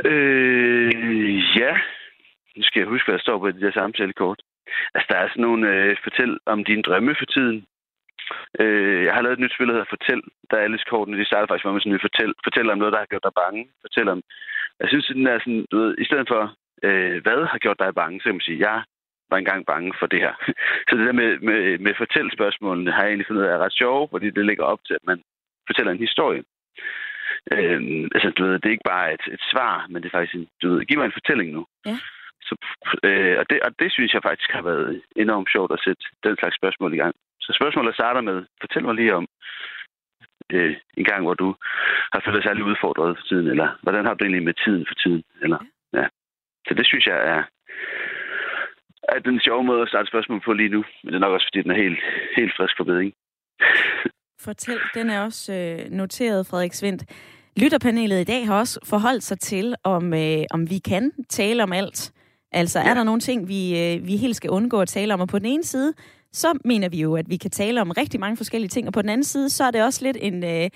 [0.04, 1.72] Øh, ja.
[2.56, 4.40] Nu skal jeg huske, hvad der står på det der samtalekort.
[4.94, 7.58] Altså, der er sådan nogle øh, fortæl om dine drømme for tiden.
[8.62, 10.22] Øh, jeg har lavet et nyt spil, der hedder Fortæl.
[10.50, 12.32] Der er alle kortene, de starter faktisk med sådan en fortæl.
[12.46, 13.62] Fortæl om noget, der har gjort dig bange.
[13.84, 14.20] Fortæl om...
[14.80, 16.42] Jeg synes, den er sådan, du ved, i stedet for,
[16.86, 18.78] øh, hvad har gjort dig bange, så kan man sige, jeg
[19.30, 20.34] var engang bange for det her.
[20.88, 23.78] Så det der med, med, med fortælspørgsmålene har jeg egentlig fundet ud af er ret
[23.82, 25.22] sjovt, fordi det ligger op til, at man
[25.68, 26.42] fortæller en historie.
[27.52, 27.80] Øh,
[28.14, 30.48] altså, du ved, det er ikke bare et, et svar, men det er faktisk en,
[30.62, 31.66] du ved, giv mig en fortælling nu.
[31.86, 31.96] Ja.
[32.48, 32.54] Så,
[33.04, 36.36] øh, og, det, og det synes jeg faktisk har været enormt sjovt at sætte den
[36.36, 37.14] slags spørgsmål i gang.
[37.40, 39.26] Så spørgsmålet starter med, fortæl mig lige om,
[40.52, 41.54] øh, en gang, hvor du
[42.12, 44.94] har følt dig særlig udfordret for tiden, eller hvordan har du egentlig med tiden for
[44.94, 45.22] tiden?
[45.42, 45.58] Eller,
[45.92, 46.06] ja.
[46.66, 47.42] Så det synes jeg er,
[49.16, 50.84] er den sjove måde at starte spørgsmål på lige nu.
[51.02, 51.98] Men det er nok også, fordi den er helt,
[52.36, 53.12] helt frisk for beding.
[54.46, 57.02] Fortæl, den er også øh, noteret, Frederik Svendt.
[57.56, 61.72] Lytterpanelet i dag har også forholdt sig til, om, øh, om vi kan tale om
[61.72, 62.12] alt.
[62.52, 62.88] Altså, ja.
[62.90, 65.20] er der nogle ting, vi, øh, vi helt skal undgå at tale om?
[65.20, 65.94] Og på den ene side,
[66.32, 69.02] så mener vi jo, at vi kan tale om rigtig mange forskellige ting, og på
[69.02, 70.44] den anden side, så er det også lidt en...
[70.44, 70.70] Øh,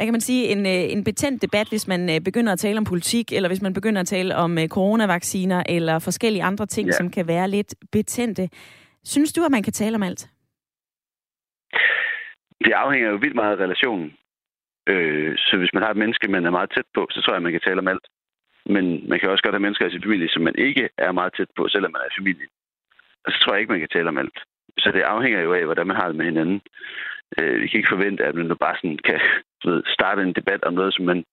[0.00, 2.78] hvad kan man sige, en, øh, en betændt debat, hvis man øh, begynder at tale
[2.78, 6.86] om politik, eller hvis man begynder at tale om øh, coronavacciner, eller forskellige andre ting,
[6.86, 6.92] ja.
[6.92, 8.48] som kan være lidt betændte.
[9.04, 10.22] Synes du, at man kan tale om alt?
[12.64, 14.12] Det afhænger jo vildt meget af relationen.
[14.86, 17.42] Øh, så hvis man har et menneske, man er meget tæt på, så tror jeg,
[17.42, 18.06] man kan tale om alt.
[18.66, 21.32] Men man kan også godt have mennesker i sin familie, som man ikke er meget
[21.36, 22.46] tæt på, selvom man er i familie.
[23.24, 24.38] Og så tror jeg ikke, man kan tale om alt.
[24.78, 26.60] Så det afhænger jo af, hvordan man har det med hinanden.
[27.38, 29.20] Øh, vi kan ikke forvente, at man bare sådan kan
[29.64, 31.24] ved, starte en debat om noget, som man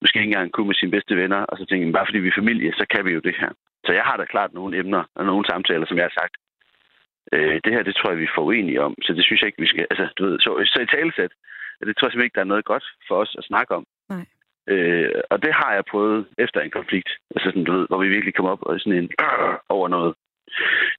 [0.00, 2.40] måske ikke engang kunne med sine bedste venner, og så tænke, bare fordi vi er
[2.40, 3.50] familie, så kan vi jo det her.
[3.86, 6.34] Så jeg har da klart nogle emner og nogle samtaler, som jeg har sagt.
[7.32, 9.62] Øh, det her, det tror jeg, vi er uenige om, så det synes jeg ikke,
[9.62, 9.86] vi skal...
[9.90, 11.32] Altså, du ved, så, så i talesæt,
[11.86, 13.84] det tror jeg simpelthen ikke, der er noget godt for os at snakke om.
[14.08, 14.24] Nej.
[14.72, 18.08] Øh, og det har jeg prøvet efter en konflikt, altså sådan, du ved, hvor vi
[18.08, 20.14] virkelig kom op og sådan en øh, over noget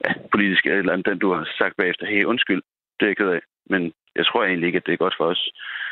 [0.05, 2.61] ja, politisk eller andet, den du har sagt bagefter, hey, undskyld,
[2.99, 3.41] det er jeg ked af.
[3.69, 5.51] Men jeg tror egentlig ikke, at det er godt for os,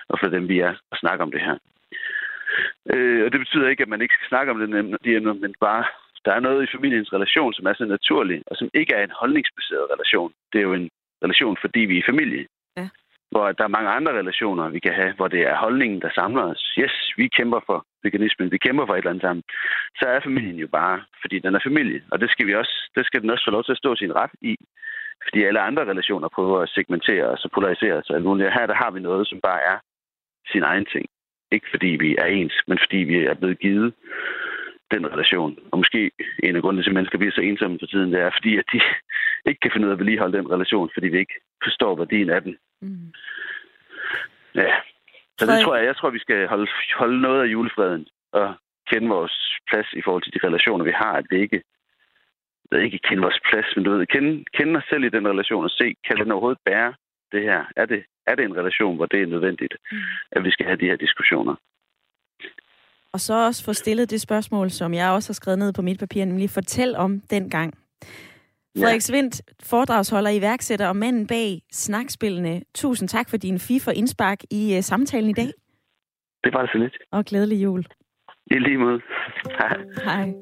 [0.10, 1.58] og for dem, vi er, at snakke om det her.
[2.94, 5.54] Øh, og det betyder ikke, at man ikke skal snakke om det, de emner, men
[5.60, 5.86] bare,
[6.26, 9.18] der er noget i familiens relation, som er så naturlig, og som ikke er en
[9.22, 10.34] holdningsbaseret relation.
[10.54, 10.90] Det er jo en
[11.24, 12.46] relation, fordi vi er familie.
[12.78, 12.90] Ja.
[13.32, 16.44] Hvor der er mange andre relationer, vi kan have, hvor det er holdningen, der samler
[16.44, 16.74] os.
[16.80, 19.44] Yes, vi kæmper for veganismen, vi kæmper for et eller andet sammen.
[20.00, 22.04] Så er familien jo bare, fordi den er familie.
[22.12, 24.16] Og det skal, vi også, det skal den også få lov til at stå sin
[24.16, 24.56] ret i.
[25.24, 28.10] Fordi alle andre relationer prøver at segmentere os og polarisere os.
[28.10, 29.78] Og her der har vi noget, som bare er
[30.52, 31.06] sin egen ting.
[31.52, 33.94] Ikke fordi vi er ens, men fordi vi er blevet givet
[34.92, 35.58] den relation.
[35.72, 36.12] Og måske
[36.44, 38.66] en af grundene til, at mennesker bliver så ensomme for tiden, det er, fordi at
[38.74, 38.80] de
[39.50, 42.42] ikke kan finde ud af at vedligeholde den relation, fordi vi ikke forstår værdien af
[42.42, 42.58] den.
[42.82, 43.08] Mm.
[44.56, 44.74] Ja.
[45.38, 48.56] Så det tror jeg, jeg tror, vi skal holde, holde noget af julefreden og
[48.92, 49.36] kende vores
[49.70, 51.62] plads i forhold til de relationer, vi har, at vi ikke
[52.74, 55.64] ved ikke kende vores plads, men du ved, kende, kende os selv i den relation
[55.64, 56.94] og se, kan den overhovedet bære
[57.32, 57.62] det her?
[57.76, 59.98] Er det, er det en relation, hvor det er nødvendigt, mm.
[60.32, 61.56] at vi skal have de her diskussioner?
[63.14, 66.00] Og så også få stillet det spørgsmål, som jeg også har skrevet ned på mit
[66.00, 67.74] papir, nemlig fortæl om den gang.
[68.78, 72.62] Frederik Svindt, foredragsholder, iværksætter og manden bag snakspillene.
[72.76, 75.52] Tusind tak for din FIFA indspark i uh, samtalen i dag.
[76.44, 76.98] Det var så lidt.
[77.12, 77.86] Og glædelig jul.
[78.52, 79.02] I lige måde.
[79.60, 79.78] Hej.
[80.04, 80.34] Hej.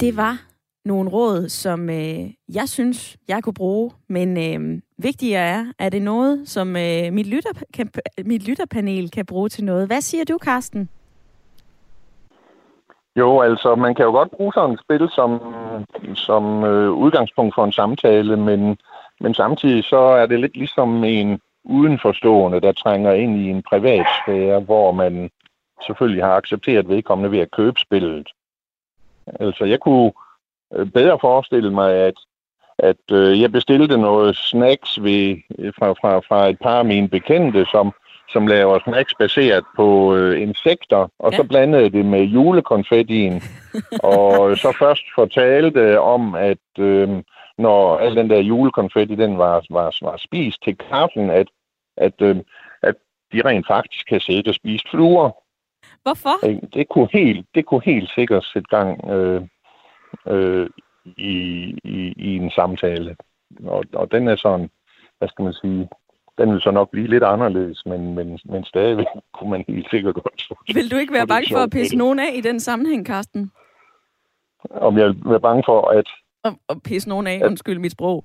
[0.00, 0.42] Det var
[0.84, 6.02] nogle råd, som øh, jeg synes, jeg kunne bruge, men øh, vigtigere er, er det
[6.02, 7.90] noget, som øh, mit, lytter, kan,
[8.24, 9.86] mit lytterpanel kan bruge til noget.
[9.86, 10.88] Hvad siger du, Karsten?
[13.16, 15.40] Jo, altså, man kan jo godt bruge sådan et spil som,
[16.14, 18.76] som øh, udgangspunkt for en samtale, men,
[19.20, 24.60] men samtidig så er det lidt ligesom en udenforstående, der trænger ind i en privatsfære,
[24.60, 25.30] hvor man
[25.86, 28.28] selvfølgelig har accepteret vedkommende ved at købe spillet.
[29.40, 30.12] Altså, jeg kunne
[30.74, 32.14] øh, bedre forestille mig, at,
[32.78, 35.36] at øh, jeg bestilte noget snacks ved,
[35.78, 37.92] fra, fra, fra et par af mine bekendte, som,
[38.28, 41.36] som laver snacks baseret på øh, insekter, og ja.
[41.36, 43.42] så blandede det med julekonfettien,
[44.02, 47.22] og så først fortalte om, at øh,
[47.58, 51.46] når al den der julekonfetti, den var, var, var spist til kaffen, at,
[51.96, 52.36] at, øh,
[52.82, 52.94] at
[53.32, 55.30] de rent faktisk kan sætte og spise fluer.
[56.08, 56.36] Hvorfor?
[56.74, 59.42] Det kunne helt, det kunne helt sikkert sætte gang øh,
[60.26, 60.70] øh,
[61.04, 61.32] i,
[61.84, 63.16] i, i en samtale.
[63.64, 64.70] Og, og den er sådan,
[65.18, 65.88] hvad skal man sige,
[66.38, 70.14] den vil så nok blive lidt anderledes, men, men, men stadigvæk kunne man helt sikkert
[70.14, 73.52] godt Vil du ikke være bange for at pisse nogen af i den sammenhæng, Karsten?
[74.70, 76.08] Om jeg vil være bange for at...
[76.44, 78.24] At, at pisse nogen af, undskyld mit sprog.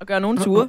[0.00, 0.68] Og gøre nogen ture?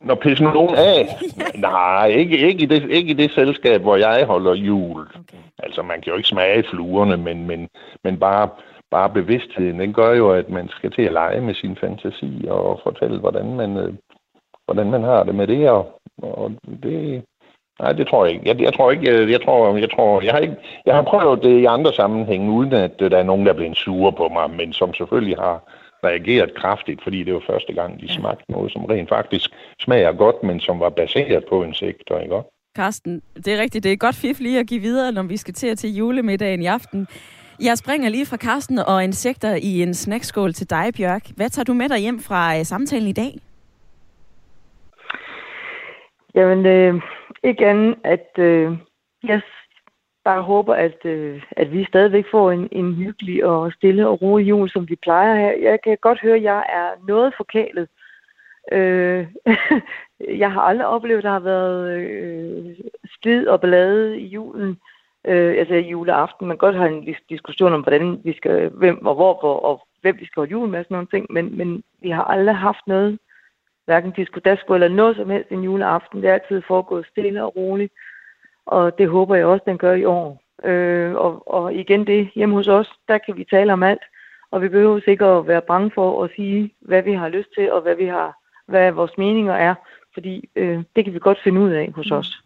[0.00, 1.06] Når pisse nogen af?
[1.54, 1.60] ja.
[1.60, 5.00] Nej, ikke, ikke, i det, ikke i det selskab, hvor jeg holder jul.
[5.00, 5.38] Okay.
[5.58, 7.68] Altså, man kan jo ikke smage fluerne, men, men,
[8.04, 8.48] men bare,
[8.90, 12.80] bare bevidstheden, den gør jo, at man skal til at lege med sin fantasi og
[12.82, 13.94] fortælle, hvordan man, øh,
[14.64, 15.70] hvordan man har det med det.
[15.70, 17.22] Og, og det,
[17.80, 18.48] nej, det tror jeg ikke.
[18.48, 21.42] Jeg, jeg tror ikke, jeg, jeg tror, jeg tror, jeg har ikke, jeg har prøvet
[21.42, 24.50] det i andre sammenhænge, uden at der er nogen, der er blevet sure på mig,
[24.50, 25.62] men som selvfølgelig har
[26.04, 30.42] reageret kraftigt, fordi det var første gang, de smagte noget, som rent faktisk smager godt,
[30.42, 32.42] men som var baseret på insekter, ikke
[32.76, 33.84] Karsten, det er rigtigt.
[33.84, 36.62] Det er godt fif lige at give videre, når vi skal til at til julemiddagen
[36.62, 37.06] i aften.
[37.62, 41.26] Jeg springer lige fra Karsten og insekter i en snackskål til dig, Bjørk.
[41.36, 43.32] Hvad tager du med dig hjem fra uh, samtalen i dag?
[46.34, 46.94] Jamen, øh,
[47.44, 48.72] ikke andet, at øh,
[49.24, 49.40] jeg
[50.24, 54.48] bare håber, at, øh, at vi stadigvæk får en, en hyggelig og stille og rolig
[54.48, 55.70] jul, som vi plejer her.
[55.70, 57.88] Jeg kan godt høre, at jeg er noget forkælet.
[58.72, 59.26] Øh,
[60.42, 62.76] jeg har aldrig oplevet, at der har været øh,
[63.16, 64.78] splid og ballade i julen.
[65.24, 66.46] Øh, altså i juleaften.
[66.46, 69.86] Man kan godt have en diskussion om, hvordan vi skal, hvem og hvor, hvor og
[70.00, 72.86] hvem vi skal holde jul med, sådan nogle ting, men, men vi har aldrig haft
[72.86, 73.18] noget,
[73.84, 76.22] hverken diskodasko eller noget som helst en juleaften.
[76.22, 77.92] Det er altid foregået stille og roligt,
[78.66, 80.42] og det håber jeg også, den gør i år.
[80.64, 84.02] Øh, og, og igen det, hjemme hos os, der kan vi tale om alt,
[84.50, 87.72] og vi behøver sikkert at være bange for at sige, hvad vi har lyst til,
[87.72, 88.38] og hvad vi har,
[88.68, 89.74] hvad vores meninger er,
[90.14, 92.42] fordi øh, det kan vi godt finde ud af hos os.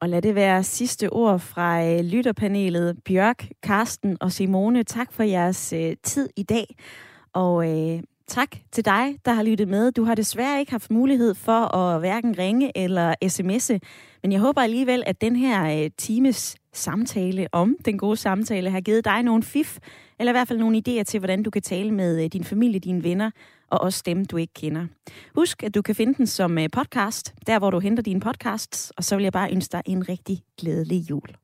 [0.00, 2.98] Og lad det være sidste ord fra øh, lytterpanelet.
[3.04, 6.66] Bjørk, Karsten og Simone, tak for jeres øh, tid i dag.
[7.32, 9.92] Og øh, tak til dig, der har lyttet med.
[9.92, 13.78] Du har desværre ikke haft mulighed for at hverken ringe eller sms'e,
[14.22, 18.80] men jeg håber alligevel, at den her øh, times samtale om den gode samtale har
[18.80, 19.78] givet dig nogle fif,
[20.18, 22.80] eller i hvert fald nogle idéer til, hvordan du kan tale med øh, din familie,
[22.80, 23.30] dine venner
[23.70, 24.86] og også dem, du ikke kender.
[25.34, 28.92] Husk, at du kan finde den som øh, podcast, der hvor du henter dine podcasts,
[28.96, 31.43] og så vil jeg bare ønske dig en rigtig glædelig jul.